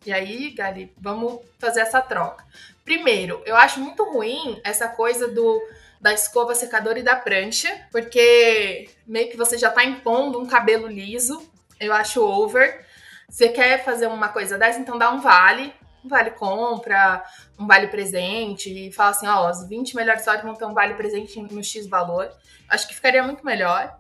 [0.06, 2.46] E aí, Gali, vamos fazer essa troca.
[2.86, 5.62] Primeiro, eu acho muito ruim essa coisa do
[6.00, 10.88] da escova secadora e da prancha, porque meio que você já tá impondo um cabelo
[10.88, 11.52] liso.
[11.80, 12.86] Eu acho over.
[13.30, 15.74] Você quer fazer uma coisa dessa, então dá um vale,
[16.04, 17.24] um vale compra,
[17.60, 20.96] um vale presente e fala assim, ó, as 20 melhores histórias vão ter um vale
[20.96, 22.32] presente no X valor.
[22.68, 24.00] Acho que ficaria muito melhor.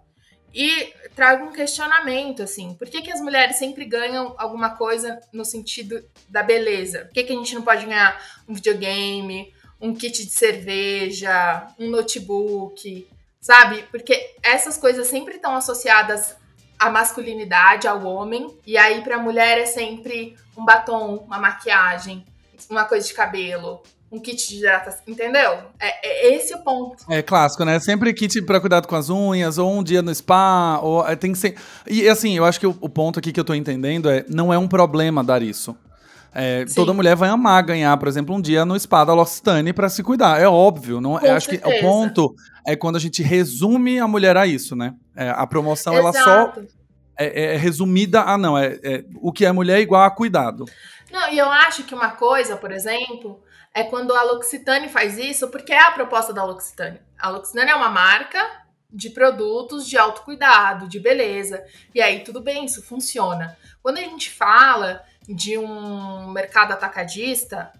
[0.53, 5.45] E trago um questionamento, assim, por que, que as mulheres sempre ganham alguma coisa no
[5.45, 7.05] sentido da beleza?
[7.05, 11.89] Por que, que a gente não pode ganhar um videogame, um kit de cerveja, um
[11.89, 13.07] notebook,
[13.39, 13.83] sabe?
[13.91, 16.35] Porque essas coisas sempre estão associadas
[16.77, 22.25] à masculinidade, ao homem, e aí pra mulher é sempre um batom, uma maquiagem,
[22.69, 25.51] uma coisa de cabelo, um kit de hidratação, entendeu?
[25.79, 27.05] É, é esse o ponto.
[27.09, 27.79] É clássico, né?
[27.79, 31.31] Sempre kit pra cuidado com as unhas, ou um dia no spa, ou é, tem
[31.31, 31.55] que ser.
[31.87, 34.51] E assim, eu acho que o, o ponto aqui que eu tô entendendo é não
[34.53, 35.75] é um problema dar isso.
[36.33, 39.89] É, toda mulher vai amar ganhar, por exemplo, um dia no spa da L'Occitane pra
[39.89, 40.39] se cuidar.
[40.39, 41.17] É óbvio, não?
[41.17, 41.81] Com eu acho que o certeza.
[41.81, 44.93] ponto é quando a gente resume a mulher a isso, né?
[45.15, 46.67] É, a promoção ela só Exato.
[47.17, 50.65] é, é resumida a não, é, é- o que é mulher é igual a cuidado.
[51.11, 53.41] Não, e eu acho que uma coisa, por exemplo,
[53.73, 56.99] é quando a L'Occitane faz isso, porque é a proposta da L'Occitane.
[57.19, 58.39] A L'Occitane é uma marca
[58.91, 61.63] de produtos de autocuidado, de beleza.
[61.93, 63.55] E aí, tudo bem, isso funciona.
[63.83, 67.71] Quando a gente fala de um mercado atacadista,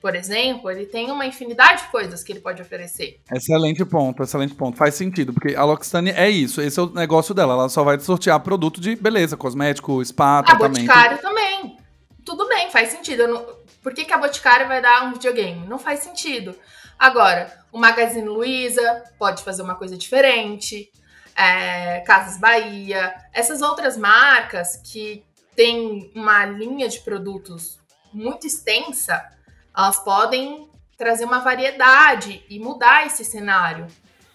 [0.00, 3.20] por exemplo, ele tem uma infinidade de coisas que ele pode oferecer.
[3.32, 4.76] Excelente ponto, excelente ponto.
[4.78, 7.54] Faz sentido, porque a L'Occitane é isso, esse é o negócio dela.
[7.54, 10.86] Ela só vai sortear produto de beleza, cosmético, spa, A tratamento.
[10.86, 11.76] Boticário também.
[12.24, 13.22] Tudo bem, faz sentido.
[13.22, 15.66] Eu não- Por que, que a Boticário vai dar um videogame?
[15.66, 16.54] Não faz sentido.
[16.98, 20.90] Agora, o Magazine Luiza pode fazer uma coisa diferente.
[21.34, 23.14] é, Casas Bahia.
[23.32, 25.24] Essas outras marcas que
[25.56, 27.78] têm uma linha de produtos
[28.12, 29.24] muito extensa,
[29.76, 33.86] elas podem trazer uma variedade e mudar esse cenário.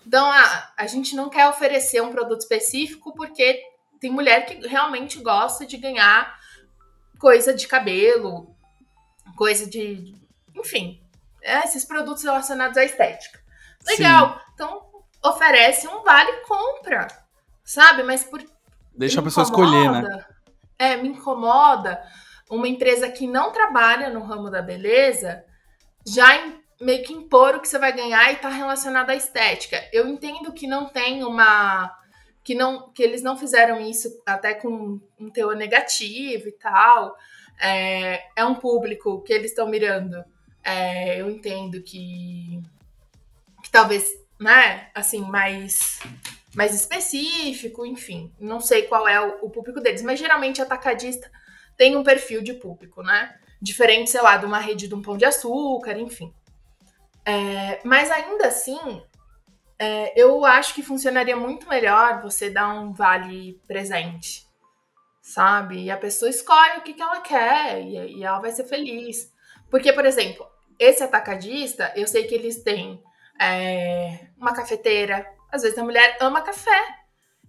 [0.05, 3.61] Então, a, a gente não quer oferecer um produto específico porque
[3.99, 6.37] tem mulher que realmente gosta de ganhar
[7.19, 8.55] coisa de cabelo,
[9.37, 10.13] coisa de.
[10.55, 11.01] Enfim,
[11.41, 13.39] é, esses produtos relacionados à estética.
[13.87, 14.41] Legal.
[14.53, 14.85] Então,
[15.23, 17.07] oferece um vale compra,
[17.63, 18.03] sabe?
[18.03, 18.43] Mas por.
[18.93, 20.25] Deixa a pessoa escolher, né?
[20.77, 22.03] É, me incomoda
[22.49, 25.43] uma empresa que não trabalha no ramo da beleza
[26.05, 29.77] já em- meio que impor o que você vai ganhar e tá relacionado à estética.
[29.91, 31.95] Eu entendo que não tem uma
[32.43, 37.15] que não que eles não fizeram isso até com um teor negativo e tal.
[37.59, 40.23] É, é um público que eles estão mirando.
[40.63, 42.61] É, eu entendo que
[43.63, 45.99] que talvez, né, assim, mais
[46.55, 48.33] mais específico, enfim.
[48.39, 51.31] Não sei qual é o, o público deles, mas geralmente atacadista
[51.77, 53.37] tem um perfil de público, né?
[53.61, 56.33] Diferente, sei lá, de uma rede de um pão de açúcar, enfim.
[57.23, 59.03] É, mas ainda assim,
[59.77, 64.46] é, eu acho que funcionaria muito melhor você dar um vale presente,
[65.27, 65.83] sabe?
[65.83, 69.31] E a pessoa escolhe o que, que ela quer e, e ela vai ser feliz.
[69.69, 70.47] Porque, por exemplo,
[70.79, 73.01] esse atacadista, eu sei que eles têm
[73.39, 75.25] é, uma cafeteira.
[75.51, 76.81] Às vezes a mulher ama café.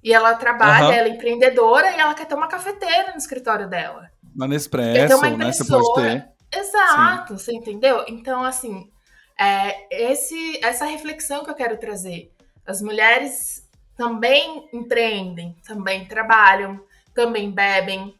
[0.02, 0.92] E ela trabalha, uhum.
[0.92, 4.08] ela é empreendedora e ela quer ter uma cafeteira no escritório dela.
[4.34, 5.52] Uma Nespresso, né?
[5.52, 6.28] Você pode ter.
[6.56, 7.44] Exato, Sim.
[7.44, 8.04] você entendeu?
[8.08, 8.90] Então, assim,
[9.38, 12.32] é esse, essa reflexão que eu quero trazer.
[12.66, 16.80] As mulheres também empreendem, também trabalham,
[17.18, 18.14] também bebem,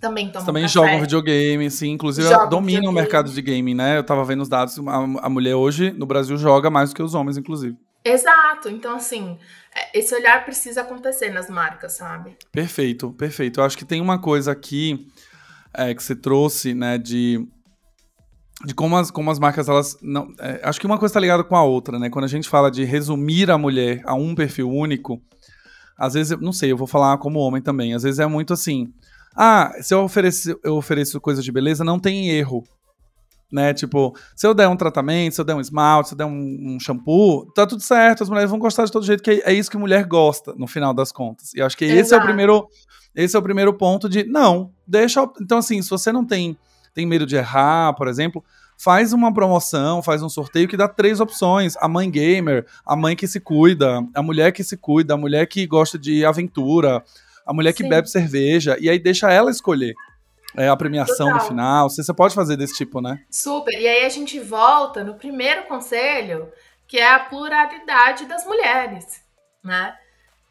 [0.00, 0.72] também tomam Também café.
[0.72, 1.90] jogam videogame, sim.
[1.90, 3.98] Inclusive, dominam o mercado de game, né?
[3.98, 7.02] Eu tava vendo os dados, a, a mulher hoje no Brasil joga mais do que
[7.02, 7.76] os homens, inclusive.
[8.04, 8.68] Exato.
[8.68, 9.38] Então, assim,
[9.72, 12.36] é, esse olhar precisa acontecer nas marcas, sabe?
[12.50, 13.60] Perfeito, perfeito.
[13.60, 15.06] Eu acho que tem uma coisa aqui
[15.72, 17.46] é, que você trouxe, né, de,
[18.66, 19.96] de como, as, como as marcas, elas.
[20.02, 22.10] Não, é, acho que uma coisa está ligada com a outra, né?
[22.10, 25.22] Quando a gente fala de resumir a mulher a um perfil único,
[26.00, 28.90] às vezes, não sei, eu vou falar como homem também, às vezes é muito assim.
[29.36, 32.64] Ah, se eu ofereço, eu ofereço coisa de beleza, não tem erro.
[33.52, 33.74] Né?
[33.74, 36.74] Tipo, se eu der um tratamento, se eu der um esmalte, se eu der um,
[36.74, 39.52] um shampoo, tá tudo certo, as mulheres vão gostar de todo jeito, que é, é
[39.52, 41.52] isso que mulher gosta, no final das contas.
[41.54, 42.00] E acho que Exato.
[42.00, 42.66] esse é o primeiro.
[43.14, 45.28] Esse é o primeiro ponto de não, deixa.
[45.42, 46.56] Então, assim, se você não tem,
[46.94, 48.42] tem medo de errar, por exemplo,
[48.82, 53.14] faz uma promoção, faz um sorteio que dá três opções: a mãe gamer, a mãe
[53.14, 57.04] que se cuida, a mulher que se cuida, a mulher que gosta de aventura,
[57.44, 57.88] a mulher que Sim.
[57.88, 59.94] bebe cerveja, e aí deixa ela escolher.
[60.56, 61.34] É a premiação Total.
[61.34, 61.88] no final.
[61.88, 63.20] Você, você pode fazer desse tipo, né?
[63.30, 63.72] Super.
[63.72, 66.48] E aí a gente volta no primeiro conselho,
[66.88, 69.22] que é a pluralidade das mulheres,
[69.62, 69.94] né?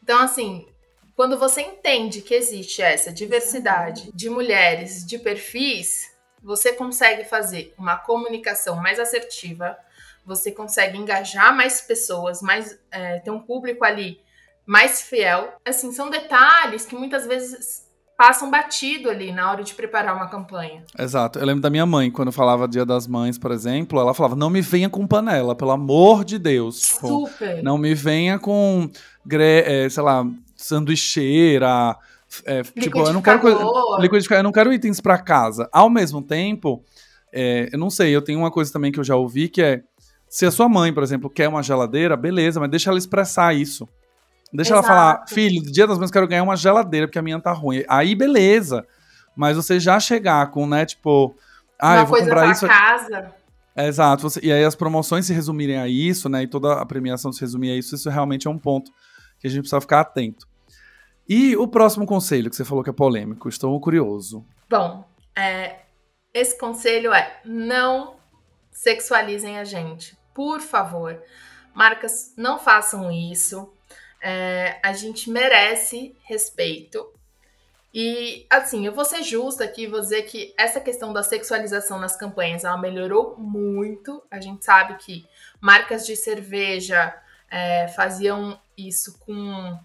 [0.02, 0.66] Então, assim,
[1.14, 6.10] quando você entende que existe essa diversidade de mulheres, de perfis,
[6.42, 9.76] você consegue fazer uma comunicação mais assertiva,
[10.24, 14.20] você consegue engajar mais pessoas, mais é, ter um público ali
[14.66, 15.54] mais fiel.
[15.64, 20.84] Assim, são detalhes que muitas vezes passam batido ali na hora de preparar uma campanha.
[20.98, 21.38] Exato.
[21.38, 24.50] Eu lembro da minha mãe, quando falava Dia das Mães, por exemplo, ela falava: não
[24.50, 26.80] me venha com panela, pelo amor de Deus.
[26.82, 27.62] Tipo, Super.
[27.62, 28.90] Não me venha com,
[29.32, 31.96] é, sei lá, sanduicheira.
[32.44, 33.40] É, tipo, eu não quero
[33.98, 35.68] liquidificar, eu não quero itens para casa.
[35.72, 36.84] Ao mesmo tempo,
[37.32, 39.82] é, eu não sei, eu tenho uma coisa também que eu já ouvi que é
[40.28, 43.88] se a sua mãe, por exemplo, quer uma geladeira, beleza, mas deixa ela expressar isso.
[44.52, 44.86] Deixa Exato.
[44.86, 47.84] ela falar, filho, dia das mães quero ganhar uma geladeira porque a minha tá ruim.
[47.88, 48.86] Aí beleza.
[49.36, 51.34] Mas você já chegar com, né, tipo,
[51.78, 52.66] ah, uma eu vou comprar isso.
[52.66, 53.32] casa.
[53.74, 54.22] É, exato.
[54.22, 56.42] Você, e aí as promoções se resumirem a isso, né?
[56.42, 58.92] E toda a premiação se resumir a isso, isso realmente é um ponto
[59.38, 60.46] que a gente precisa ficar atento.
[61.32, 64.44] E o próximo conselho que você falou que é polêmico, estou curioso.
[64.68, 65.76] Bom, é,
[66.34, 68.16] esse conselho é não
[68.72, 71.22] sexualizem a gente, por favor.
[71.72, 73.72] Marcas, não façam isso.
[74.20, 77.08] É, a gente merece respeito.
[77.94, 82.16] E, assim, eu vou ser justa aqui, vou dizer que essa questão da sexualização nas
[82.16, 84.20] campanhas, ela melhorou muito.
[84.28, 85.24] A gente sabe que
[85.60, 87.16] marcas de cerveja
[87.48, 89.78] é, faziam isso com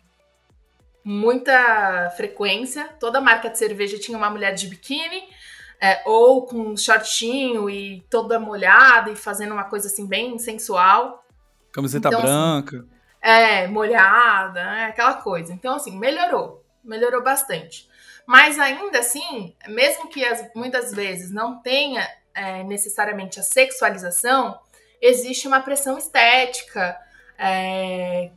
[1.06, 2.90] muita frequência.
[3.00, 5.30] Toda marca de cerveja tinha uma mulher de biquíni,
[5.80, 11.24] é, ou com um shortinho e toda molhada e fazendo uma coisa assim bem sensual.
[11.72, 12.78] Camiseta então, assim, branca.
[12.78, 12.90] Assim,
[13.22, 15.54] é, molhada, né, aquela coisa.
[15.54, 16.66] Então, assim, melhorou.
[16.84, 17.88] Melhorou bastante.
[18.26, 24.60] Mas ainda assim, mesmo que as, muitas vezes não tenha é, necessariamente a sexualização,
[25.00, 27.00] existe uma pressão estética
[27.38, 28.32] é,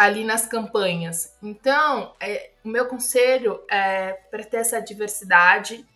[0.00, 1.36] ali nas campanhas.
[1.42, 5.86] Então, é, o meu conselho é para ter essa diversidade,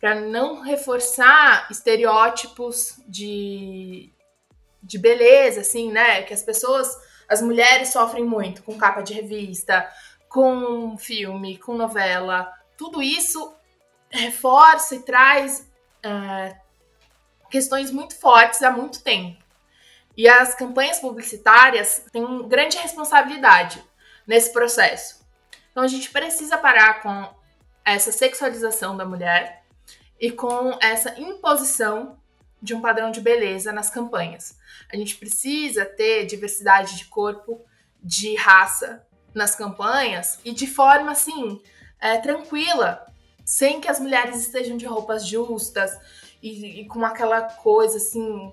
[0.00, 4.10] para não reforçar estereótipos de,
[4.82, 6.22] de beleza, assim, né?
[6.22, 6.88] Que as pessoas
[7.28, 9.86] as mulheres sofrem muito com capa de revista,
[10.30, 12.50] com filme, com novela.
[12.74, 13.54] Tudo isso
[14.08, 15.70] reforça e traz
[16.02, 16.56] é,
[17.50, 19.44] questões muito fortes há muito tempo.
[20.16, 23.84] E as campanhas publicitárias têm grande responsabilidade
[24.26, 25.24] nesse processo.
[25.70, 27.34] Então a gente precisa parar com
[27.84, 29.62] essa sexualização da mulher
[30.18, 32.18] e com essa imposição
[32.60, 34.58] de um padrão de beleza nas campanhas.
[34.90, 37.64] A gente precisa ter diversidade de corpo,
[38.02, 41.62] de raça nas campanhas e de forma assim
[42.00, 43.06] é, tranquila,
[43.44, 45.96] sem que as mulheres estejam de roupas justas
[46.42, 48.52] e, e com aquela coisa assim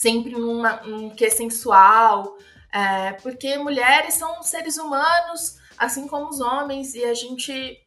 [0.00, 2.38] sempre numa, num que sensual.
[2.72, 7.78] É, porque mulheres são seres humanos, assim como os homens, e a gente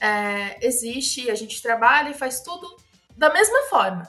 [0.00, 2.66] é, existe, a gente trabalha e faz tudo
[3.16, 4.08] da mesma forma.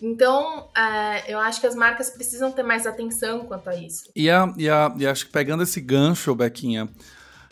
[0.00, 4.10] Então, é, eu acho que as marcas precisam ter mais atenção quanto a isso.
[4.16, 6.88] E, a, e, a, e acho que pegando esse gancho, Bequinha,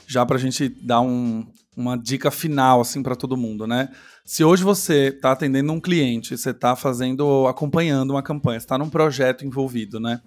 [0.07, 1.47] já para a gente dar um,
[1.77, 3.91] uma dica final assim para todo mundo, né?
[4.25, 8.89] Se hoje você está atendendo um cliente, você está fazendo, acompanhando uma campanha, está num
[8.89, 10.21] projeto envolvido, né?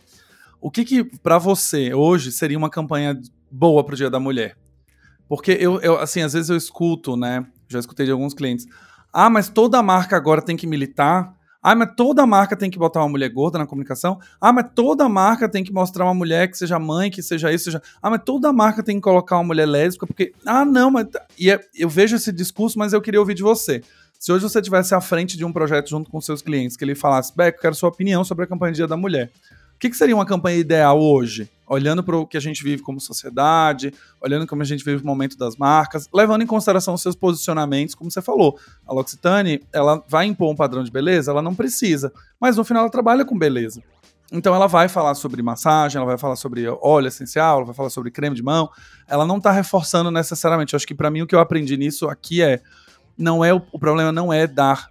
[0.59, 3.17] O que que para você hoje seria uma campanha
[3.49, 4.57] boa para o Dia da Mulher?
[5.29, 7.45] Porque eu, eu, assim, às vezes eu escuto, né?
[7.69, 8.65] Já escutei de alguns clientes.
[9.13, 11.34] Ah, mas toda marca agora tem que militar.
[11.67, 14.19] Ah, mas toda marca tem que botar uma mulher gorda na comunicação.
[14.39, 17.63] Ah, mas toda marca tem que mostrar uma mulher que seja mãe, que seja isso,
[17.63, 17.81] seja.
[18.03, 20.31] Ah, mas toda marca tem que colocar uma mulher lésbica, porque.
[20.45, 21.07] Ah, não, mas.
[21.39, 23.81] E é, eu vejo esse discurso, mas eu queria ouvir de você.
[24.19, 26.93] Se hoje você estivesse à frente de um projeto junto com seus clientes, que ele
[26.93, 29.31] falasse, Beck, quero sua opinião sobre a campanha Dia da Mulher.
[29.75, 31.49] O que, que seria uma campanha ideal hoje?
[31.67, 35.05] Olhando para o que a gente vive como sociedade, olhando como a gente vive o
[35.05, 38.59] momento das marcas, levando em consideração os seus posicionamentos, como você falou.
[38.87, 41.31] A L'Occitane, ela vai impor um padrão de beleza?
[41.31, 43.81] Ela não precisa, mas no final ela trabalha com beleza.
[44.31, 47.89] Então ela vai falar sobre massagem, ela vai falar sobre óleo essencial, ela vai falar
[47.89, 48.69] sobre creme de mão.
[49.07, 50.73] Ela não está reforçando necessariamente.
[50.73, 52.61] Eu acho que para mim o que eu aprendi nisso aqui é
[53.17, 54.87] não é o, o problema não é dar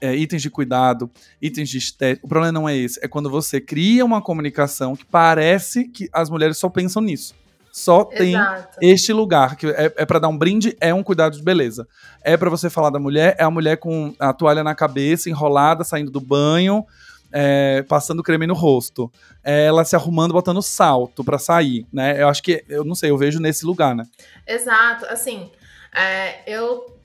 [0.00, 2.26] é, itens de cuidado, itens de estética.
[2.26, 2.98] O problema não é esse.
[3.02, 7.34] É quando você cria uma comunicação que parece que as mulheres só pensam nisso.
[7.72, 8.78] Só tem Exato.
[8.80, 11.88] este lugar, que é, é para dar um brinde, é um cuidado de beleza.
[12.22, 15.82] É para você falar da mulher, é a mulher com a toalha na cabeça, enrolada,
[15.82, 16.86] saindo do banho,
[17.32, 19.10] é, passando creme no rosto.
[19.42, 22.22] É ela se arrumando, botando salto para sair, né?
[22.22, 24.04] Eu acho que, eu não sei, eu vejo nesse lugar, né?
[24.46, 25.06] Exato.
[25.06, 25.50] Assim,
[25.92, 26.96] é, eu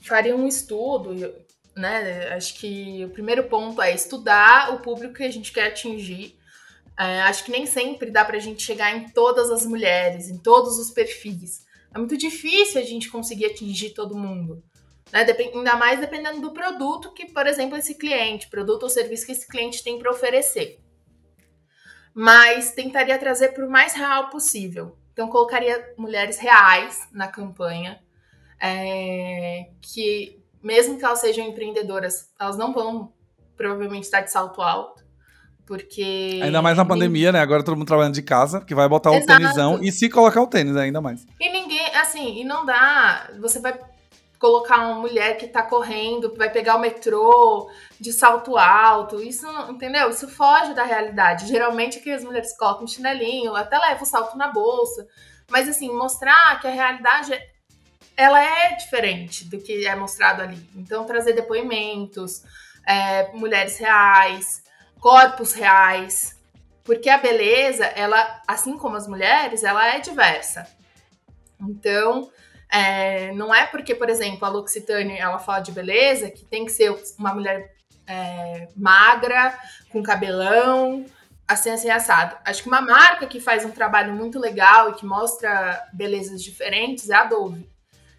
[0.00, 1.12] faria um estudo,
[1.76, 2.28] né?
[2.34, 6.38] Acho que o primeiro ponto é estudar o público que a gente quer atingir.
[6.98, 10.38] É, acho que nem sempre dá para a gente chegar em todas as mulheres, em
[10.38, 11.66] todos os perfis.
[11.92, 14.62] É muito difícil a gente conseguir atingir todo mundo.
[15.12, 15.26] Né?
[15.54, 19.46] Ainda mais dependendo do produto que, por exemplo, esse cliente, produto ou serviço que esse
[19.46, 20.80] cliente tem para oferecer.
[22.12, 24.96] Mas tentaria trazer para o mais real possível.
[25.12, 28.00] Então, colocaria mulheres reais na campanha,
[28.60, 33.12] é, que mesmo que elas sejam empreendedoras, elas não vão
[33.54, 35.04] provavelmente estar de salto alto.
[35.66, 36.40] Porque.
[36.42, 37.40] Ainda mais na pandemia, né?
[37.40, 39.40] Agora todo mundo trabalhando de casa, que vai botar o Exato.
[39.40, 41.26] tênisão e se colocar o tênis, ainda mais.
[41.40, 43.30] E ninguém, assim, e não dá.
[43.40, 43.78] Você vai
[44.38, 49.22] colocar uma mulher que tá correndo, vai pegar o metrô de salto alto.
[49.22, 50.10] Isso, entendeu?
[50.10, 51.46] Isso foge da realidade.
[51.46, 55.06] Geralmente que as mulheres colocam um chinelinho, até leva o salto na bolsa.
[55.50, 57.32] Mas assim, mostrar que a realidade
[58.16, 60.68] ela é diferente do que é mostrado ali.
[60.74, 62.42] Então, trazer depoimentos,
[62.86, 64.62] é, mulheres reais,
[65.00, 66.38] corpos reais,
[66.84, 70.66] porque a beleza, ela, assim como as mulheres, ela é diversa.
[71.60, 72.30] Então,
[72.70, 76.72] é, não é porque, por exemplo, a L'Occitane, ela fala de beleza, que tem que
[76.72, 77.74] ser uma mulher
[78.06, 79.58] é, magra,
[79.90, 81.06] com cabelão,
[81.48, 82.36] assim, assim, assado.
[82.44, 87.10] Acho que uma marca que faz um trabalho muito legal e que mostra belezas diferentes
[87.10, 87.73] é a Dove.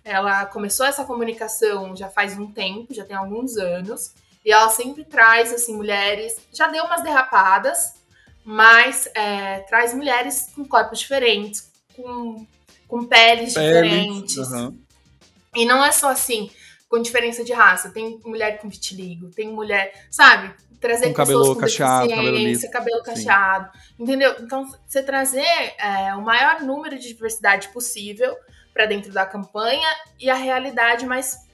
[0.06, 4.13] Ela começou essa comunicação já faz um tempo, já tem alguns anos,
[4.46, 7.96] e ela sempre traz assim mulheres, já deu umas derrapadas,
[8.44, 12.46] mas é, traz mulheres com corpos diferentes, com,
[12.88, 14.38] com peles, diferentes.
[14.38, 14.80] Uhum.
[15.56, 16.52] E não é só assim,
[16.88, 17.89] com diferença de raça.
[17.89, 20.54] Tem mulher com vitiligo, tem mulher, sabe?
[20.80, 24.36] Trazer com cabelo com cacheado, cabelo, cabelo cacheado, entendeu?
[24.39, 28.36] Então, você trazer é, o maior número de diversidade possível
[28.76, 29.88] para dentro da campanha
[30.20, 31.46] e a realidade mais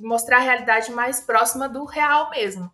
[0.00, 2.70] mostrar a realidade mais próxima do real mesmo,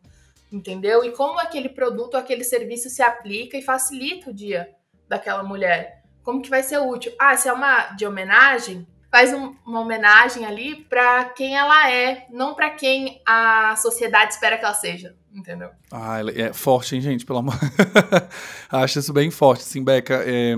[0.51, 1.05] entendeu?
[1.05, 4.71] E como aquele produto, aquele serviço se aplica e facilita o dia
[5.07, 6.03] daquela mulher.
[6.23, 7.13] Como que vai ser útil?
[7.19, 12.27] Ah, se é uma de homenagem, faz um, uma homenagem ali para quem ela é,
[12.31, 15.71] não para quem a sociedade espera que ela seja, entendeu?
[15.93, 17.25] Ah, é forte, hein, gente?
[17.27, 17.55] Pelo amor.
[18.69, 20.25] Acho isso bem forte, sim, Beca.
[20.27, 20.57] É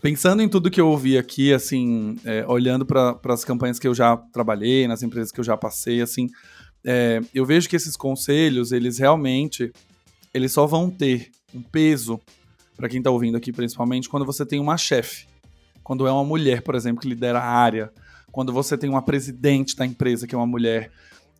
[0.00, 3.94] Pensando em tudo que eu ouvi aqui, assim, é, olhando para as campanhas que eu
[3.94, 6.28] já trabalhei, nas empresas que eu já passei, assim,
[6.84, 9.72] é, eu vejo que esses conselhos, eles realmente,
[10.32, 12.20] eles só vão ter um peso,
[12.76, 15.26] para quem está ouvindo aqui principalmente, quando você tem uma chefe.
[15.82, 17.90] Quando é uma mulher, por exemplo, que lidera a área.
[18.30, 20.90] Quando você tem uma presidente da empresa que é uma mulher.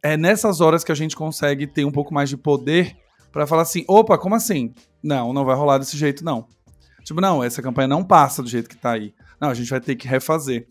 [0.02, 2.96] É nessas horas que a gente consegue ter um pouco mais de poder
[3.32, 4.72] para falar assim: opa, como assim?
[5.02, 6.46] Não, não vai rolar desse jeito, não.
[7.07, 9.14] Tipo, não, essa campanha não passa do jeito que tá aí.
[9.40, 10.66] Não, a gente vai ter que refazer.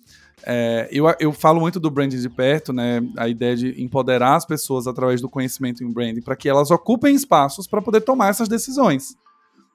[0.45, 3.01] É, eu, eu falo muito do branding de perto, né?
[3.15, 7.15] A ideia de empoderar as pessoas através do conhecimento em branding para que elas ocupem
[7.15, 9.15] espaços para poder tomar essas decisões.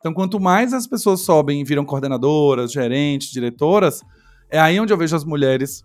[0.00, 4.02] Então, quanto mais as pessoas sobem e viram coordenadoras, gerentes, diretoras,
[4.50, 5.82] é aí onde eu vejo as mulheres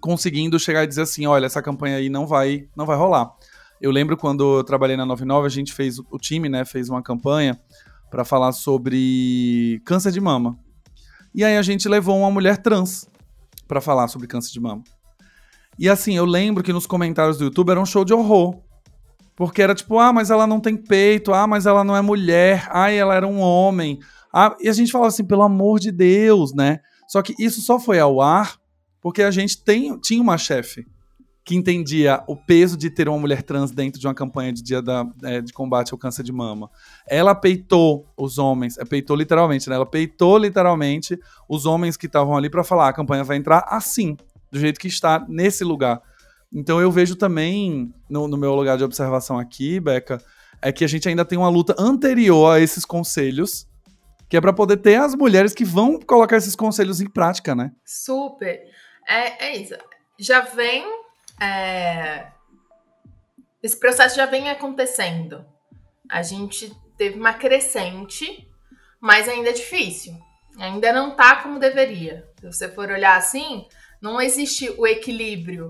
[0.00, 3.30] conseguindo chegar e dizer assim, olha, essa campanha aí não vai, não vai rolar.
[3.80, 7.00] Eu lembro quando eu trabalhei na 99, a gente fez, o time, né, fez uma
[7.00, 7.56] campanha
[8.10, 10.58] para falar sobre câncer de mama.
[11.34, 13.08] E aí a gente levou uma mulher trans
[13.66, 14.82] para falar sobre câncer de mama.
[15.78, 18.60] E assim, eu lembro que nos comentários do YouTube era um show de horror.
[19.36, 22.66] Porque era tipo, ah, mas ela não tem peito, ah, mas ela não é mulher,
[22.72, 24.00] ah, ela era um homem.
[24.34, 26.80] Ah, e a gente falava assim, pelo amor de Deus, né?
[27.08, 28.58] Só que isso só foi ao ar
[29.00, 30.84] porque a gente tem, tinha uma chefe
[31.48, 34.82] que entendia o peso de ter uma mulher trans dentro de uma campanha de dia
[34.82, 36.70] da, é, de combate ao câncer de mama.
[37.08, 39.76] Ela peitou os homens, é, peitou literalmente, né?
[39.76, 41.18] Ela peitou literalmente
[41.48, 44.14] os homens que estavam ali para falar: a campanha vai entrar assim,
[44.52, 46.02] do jeito que está nesse lugar.
[46.52, 50.22] Então eu vejo também, no, no meu lugar de observação aqui, Beca,
[50.60, 53.66] é que a gente ainda tem uma luta anterior a esses conselhos,
[54.28, 57.72] que é para poder ter as mulheres que vão colocar esses conselhos em prática, né?
[57.86, 58.60] Super.
[59.08, 59.74] É, é isso.
[60.18, 60.97] Já vem
[61.40, 62.32] é,
[63.62, 65.44] esse processo já vem acontecendo.
[66.08, 68.48] A gente teve uma crescente,
[69.00, 70.14] mas ainda é difícil.
[70.58, 72.28] Ainda não tá como deveria.
[72.40, 73.66] Se você for olhar assim,
[74.00, 75.68] não existe o equilíbrio.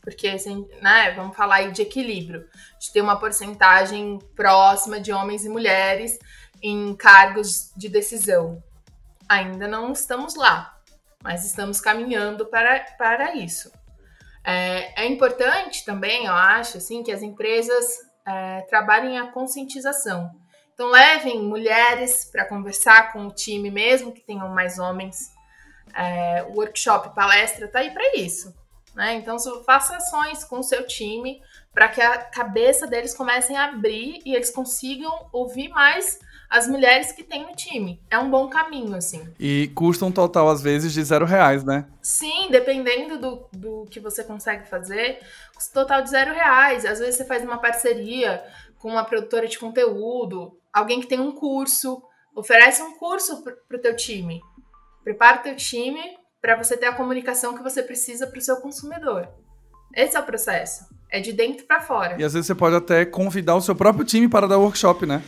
[0.00, 2.46] Porque, assim, né, vamos falar aí de equilíbrio.
[2.74, 6.18] Gente tem uma porcentagem próxima de homens e mulheres
[6.62, 8.62] em cargos de decisão.
[9.28, 10.78] Ainda não estamos lá,
[11.22, 13.72] mas estamos caminhando para, para isso.
[14.44, 17.86] É, é importante também, eu acho, assim, que as empresas
[18.26, 20.30] é, trabalhem a conscientização.
[20.74, 25.32] Então, levem mulheres para conversar com o time, mesmo que tenham mais homens.
[25.96, 28.52] É, workshop, palestra, tá aí para isso.
[28.94, 29.14] Né?
[29.14, 31.40] Então, faça ações com o seu time
[31.72, 36.18] para que a cabeça deles comecem a abrir e eles consigam ouvir mais
[36.54, 38.00] as mulheres que tem no time.
[38.08, 39.26] É um bom caminho, assim.
[39.40, 41.84] E custa um total, às vezes, de zero reais, né?
[42.00, 45.18] Sim, dependendo do, do que você consegue fazer,
[45.52, 46.84] custa um total de zero reais.
[46.84, 48.40] Às vezes você faz uma parceria
[48.78, 52.00] com uma produtora de conteúdo, alguém que tem um curso,
[52.36, 54.40] oferece um curso para o teu time.
[55.02, 56.00] Prepara o teu time
[56.40, 59.28] para você ter a comunicação que você precisa para o seu consumidor.
[59.92, 60.86] Esse é o processo.
[61.10, 62.14] É de dentro para fora.
[62.16, 65.20] E às vezes você pode até convidar o seu próprio time para dar workshop, né?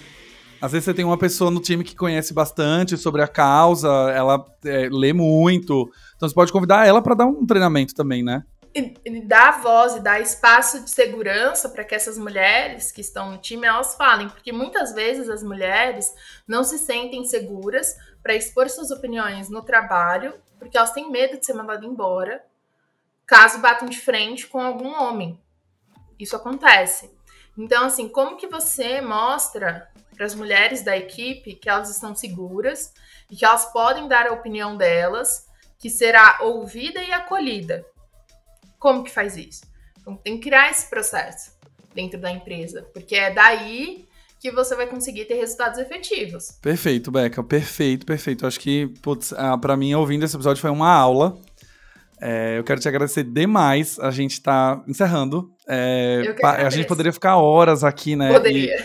[0.60, 4.44] Às vezes você tem uma pessoa no time que conhece bastante sobre a causa, ela
[4.64, 5.90] é, lê muito.
[6.16, 8.44] Então você pode convidar ela para dar um treinamento também, né?
[8.74, 13.32] E, e dar voz e dar espaço de segurança para que essas mulheres que estão
[13.32, 16.12] no time elas falem, porque muitas vezes as mulheres
[16.46, 21.46] não se sentem seguras para expor suas opiniões no trabalho, porque elas têm medo de
[21.46, 22.44] ser mandadas embora,
[23.24, 25.40] caso batam de frente com algum homem.
[26.18, 27.15] Isso acontece.
[27.56, 32.92] Então, assim, como que você mostra para as mulheres da equipe que elas estão seguras
[33.30, 35.46] e que elas podem dar a opinião delas,
[35.78, 37.84] que será ouvida e acolhida.
[38.78, 39.62] Como que faz isso?
[40.00, 41.52] Então, tem que criar esse processo
[41.94, 44.06] dentro da empresa, porque é daí
[44.38, 46.52] que você vai conseguir ter resultados efetivos.
[46.62, 48.46] Perfeito, Beca, perfeito, perfeito.
[48.46, 51.38] Acho que, putz, ah, para mim, ouvindo esse episódio foi uma aula.
[52.20, 53.98] É, eu quero te agradecer demais.
[53.98, 55.55] A gente está encerrando.
[55.68, 58.32] É, a gente poderia ficar horas aqui, né?
[58.32, 58.76] Poderia.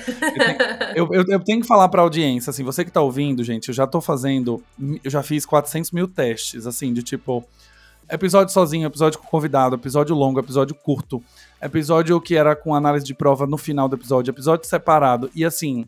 [0.95, 3.69] eu, eu, eu, tenho que falar para a audiência, assim, você que está ouvindo, gente,
[3.69, 4.63] eu já estou fazendo,
[5.03, 7.45] eu já fiz 400 mil testes, assim, de tipo,
[8.09, 11.23] episódio sozinho, episódio com convidado, episódio longo, episódio curto,
[11.61, 15.86] episódio que era com análise de prova no final do episódio, episódio separado, e assim,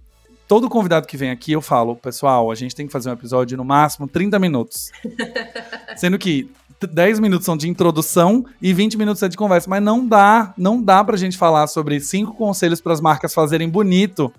[0.47, 3.57] todo convidado que vem aqui eu falo, pessoal, a gente tem que fazer um episódio
[3.57, 4.91] no máximo 30 minutos.
[5.97, 6.51] Sendo que
[6.87, 9.69] 10 minutos são de introdução e 20 minutos é de conversa.
[9.69, 13.69] Mas não dá, não dá pra gente falar sobre cinco conselhos para as marcas fazerem
[13.69, 14.31] bonito,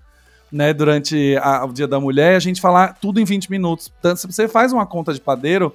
[0.51, 3.93] né, durante a, o Dia da Mulher, a gente falar tudo em 20 minutos.
[3.99, 5.75] Então, se você faz uma conta de padeiro,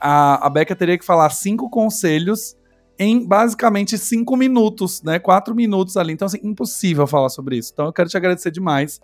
[0.00, 2.56] a, a Becca teria que falar cinco conselhos
[2.98, 5.18] em basicamente cinco minutos, né?
[5.18, 6.12] Quatro minutos ali.
[6.12, 7.70] Então, assim, impossível falar sobre isso.
[7.72, 9.00] Então, eu quero te agradecer demais.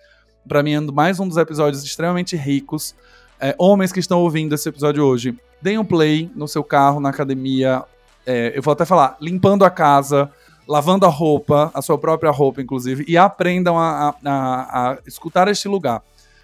[0.47, 2.95] Para mim, mais um dos episódios extremamente ricos.
[3.41, 7.11] É, homens que estão ouvindo esse episódio hoje, deem um play no seu carro, na
[7.11, 7.85] academia.
[8.25, 10.31] É, eu vou até falar, limpando a casa,
[10.67, 15.69] lavando a roupa, a sua própria roupa, inclusive, e aprendam a, a, a escutar este
[15.69, 16.03] lugar.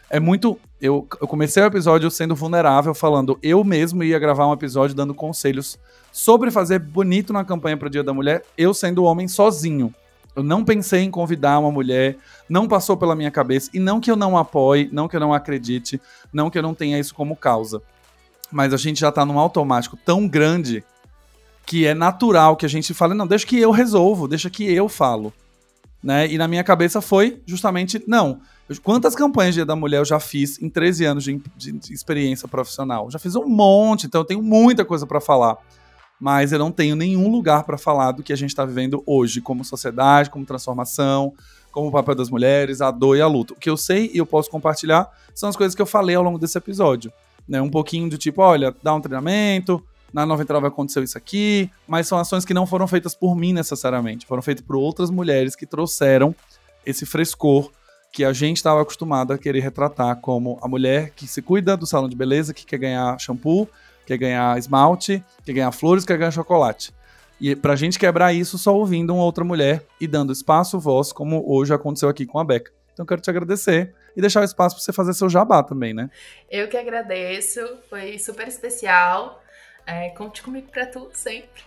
[0.09, 0.59] É muito.
[0.81, 5.15] Eu, eu, comecei o episódio sendo vulnerável, falando eu mesmo ia gravar um episódio dando
[5.15, 5.79] conselhos
[6.11, 9.95] sobre fazer bonito na campanha para o Dia da Mulher, eu sendo homem sozinho.
[10.35, 12.17] Eu não pensei em convidar uma mulher,
[12.49, 15.33] não passou pela minha cabeça, e não que eu não apoie, não que eu não
[15.33, 16.01] acredite,
[16.33, 17.83] não que eu não tenha isso como causa.
[18.53, 20.85] Mas a gente já tá num automático tão grande
[21.65, 24.89] que é natural que a gente fale, não, deixa que eu resolvo, deixa que eu
[24.89, 25.33] falo.
[26.03, 26.31] Né?
[26.31, 28.41] E na minha cabeça foi justamente, não.
[28.83, 32.49] Quantas campanhas de Dia da Mulher eu já fiz em 13 anos de, de, experiência
[32.49, 33.11] profissional?
[33.11, 35.57] Já fiz um monte, então eu tenho muita coisa para falar.
[36.21, 39.41] Mas eu não tenho nenhum lugar para falar do que a gente está vivendo hoje,
[39.41, 41.35] como sociedade, como transformação,
[41.71, 43.55] como o papel das mulheres, a dor e a luta.
[43.55, 46.23] O que eu sei e eu posso compartilhar são as coisas que eu falei ao
[46.23, 47.13] longo desse episódio.
[47.49, 47.61] Né?
[47.61, 49.83] Um pouquinho do tipo, olha, dá um treinamento,
[50.13, 54.27] na 99 aconteceu isso aqui, mas são ações que não foram feitas por mim necessariamente,
[54.27, 56.35] foram feitas por outras mulheres que trouxeram
[56.85, 57.71] esse frescor
[58.13, 61.87] que a gente estava acostumado a querer retratar como a mulher que se cuida do
[61.87, 63.67] salão de beleza, que quer ganhar shampoo,
[64.05, 66.93] quer ganhar esmalte, quer ganhar flores, quer ganhar chocolate.
[67.41, 71.43] E pra gente quebrar isso só ouvindo uma outra mulher e dando espaço, voz, como
[71.47, 72.71] hoje aconteceu aqui com a Beca.
[72.93, 76.11] Então quero te agradecer e deixar o espaço para você fazer seu jabá também, né?
[76.51, 79.43] Eu que agradeço, foi super especial.
[79.87, 81.63] É, conte comigo para tudo sempre.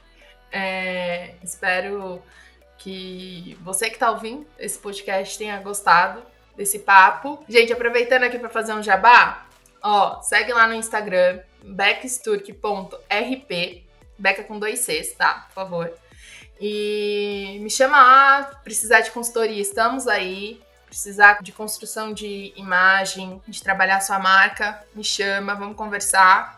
[0.51, 2.21] É, espero
[2.77, 6.21] que você que está ouvindo esse podcast tenha gostado
[6.55, 7.43] desse papo.
[7.47, 9.45] Gente, aproveitando aqui para fazer um jabá,
[9.81, 13.85] ó, segue lá no Instagram, becksturk.rp,
[14.17, 15.45] Beca com dois Cs, tá?
[15.47, 15.93] Por favor.
[16.59, 20.61] E me chama lá, precisar de consultoria, estamos aí.
[20.95, 26.57] Precisar de construção de imagem, de trabalhar sua marca, me chama, vamos conversar.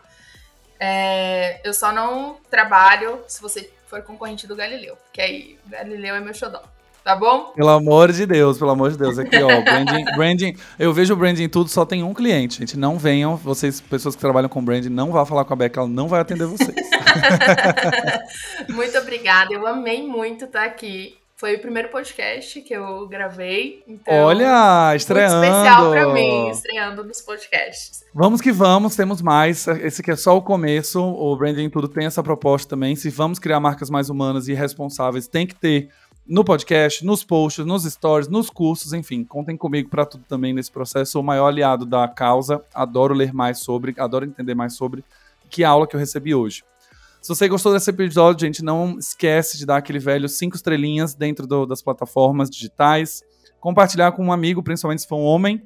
[0.78, 6.20] É, eu só não trabalho se você for concorrente do Galileu, porque aí Galileu é
[6.20, 6.62] meu xodó.
[7.02, 7.46] Tá bom?
[7.46, 9.18] Pelo amor de Deus, pelo amor de Deus.
[9.18, 10.56] Aqui, ó, branding, branding.
[10.78, 12.78] Eu vejo o branding tudo, só tem um cliente, gente.
[12.78, 15.88] Não venham, vocês, pessoas que trabalham com branding, não vá falar com a Beca, ela
[15.88, 16.76] não vai atender vocês.
[18.70, 21.18] muito obrigada, eu amei muito estar aqui.
[21.38, 23.84] Foi o primeiro podcast que eu gravei.
[23.86, 25.36] Então, Olha, estreando.
[25.36, 28.04] Muito especial pra mim, estreando nos podcasts.
[28.12, 29.68] Vamos que vamos, temos mais.
[29.68, 31.00] Esse aqui é só o começo.
[31.00, 32.96] O Branding Tudo tem essa proposta também.
[32.96, 35.90] Se vamos criar marcas mais humanas e responsáveis, tem que ter
[36.26, 40.72] no podcast, nos posts, nos stories, nos cursos, enfim, contem comigo para tudo também nesse
[40.72, 41.12] processo.
[41.12, 45.04] Sou o maior aliado da causa, adoro ler mais sobre, adoro entender mais sobre.
[45.48, 46.64] Que aula que eu recebi hoje.
[47.20, 51.46] Se você gostou desse episódio, gente, não esquece de dar aquele velho cinco estrelinhas dentro
[51.46, 53.22] do, das plataformas digitais.
[53.60, 55.60] Compartilhar com um amigo, principalmente se for um homem.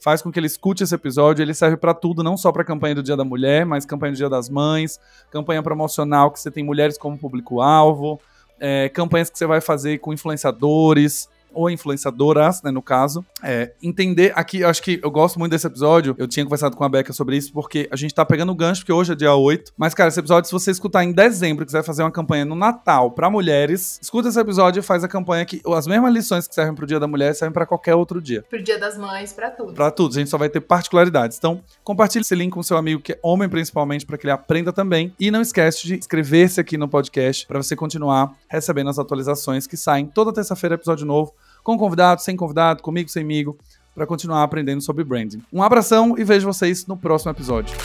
[0.00, 1.42] Faz com que ele escute esse episódio.
[1.42, 4.12] Ele serve para tudo, não só para a campanha do Dia da Mulher, mas campanha
[4.12, 4.98] do Dia das Mães,
[5.30, 8.20] campanha promocional que você tem mulheres como público-alvo,
[8.58, 13.24] é, campanhas que você vai fazer com influenciadores, ou influenciadoras, né, no caso.
[13.42, 16.14] É, entender aqui, eu acho que eu gosto muito desse episódio.
[16.18, 18.82] Eu tinha conversado com a Beca sobre isso, porque a gente tá pegando o gancho,
[18.82, 19.72] porque hoje é dia 8.
[19.76, 22.54] Mas, cara, esse episódio, se você escutar em dezembro e quiser fazer uma campanha no
[22.54, 26.54] Natal para mulheres, escuta esse episódio e faz a campanha que as mesmas lições que
[26.54, 28.44] servem pro Dia da Mulher servem para qualquer outro dia.
[28.48, 29.72] Pro Dia das Mães, para tudo.
[29.72, 30.12] Para tudo.
[30.12, 31.38] A gente só vai ter particularidades.
[31.38, 34.72] Então, compartilhe esse link com seu amigo que é homem principalmente para que ele aprenda
[34.72, 35.14] também.
[35.18, 39.76] E não esquece de inscrever-se aqui no podcast para você continuar recebendo as atualizações que
[39.76, 41.32] saem toda terça-feira episódio novo
[41.66, 43.58] com convidado, sem convidado, comigo, semigo,
[43.92, 45.42] para continuar aprendendo sobre branding.
[45.52, 47.76] Um abração e vejo vocês no próximo episódio.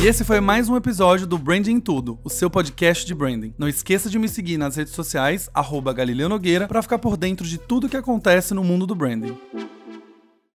[0.00, 3.52] E esse foi mais um episódio do Branding Tudo, o seu podcast de branding.
[3.58, 7.44] Não esqueça de me seguir nas redes sociais, arroba Galileu Nogueira, para ficar por dentro
[7.44, 9.36] de tudo que acontece no mundo do branding.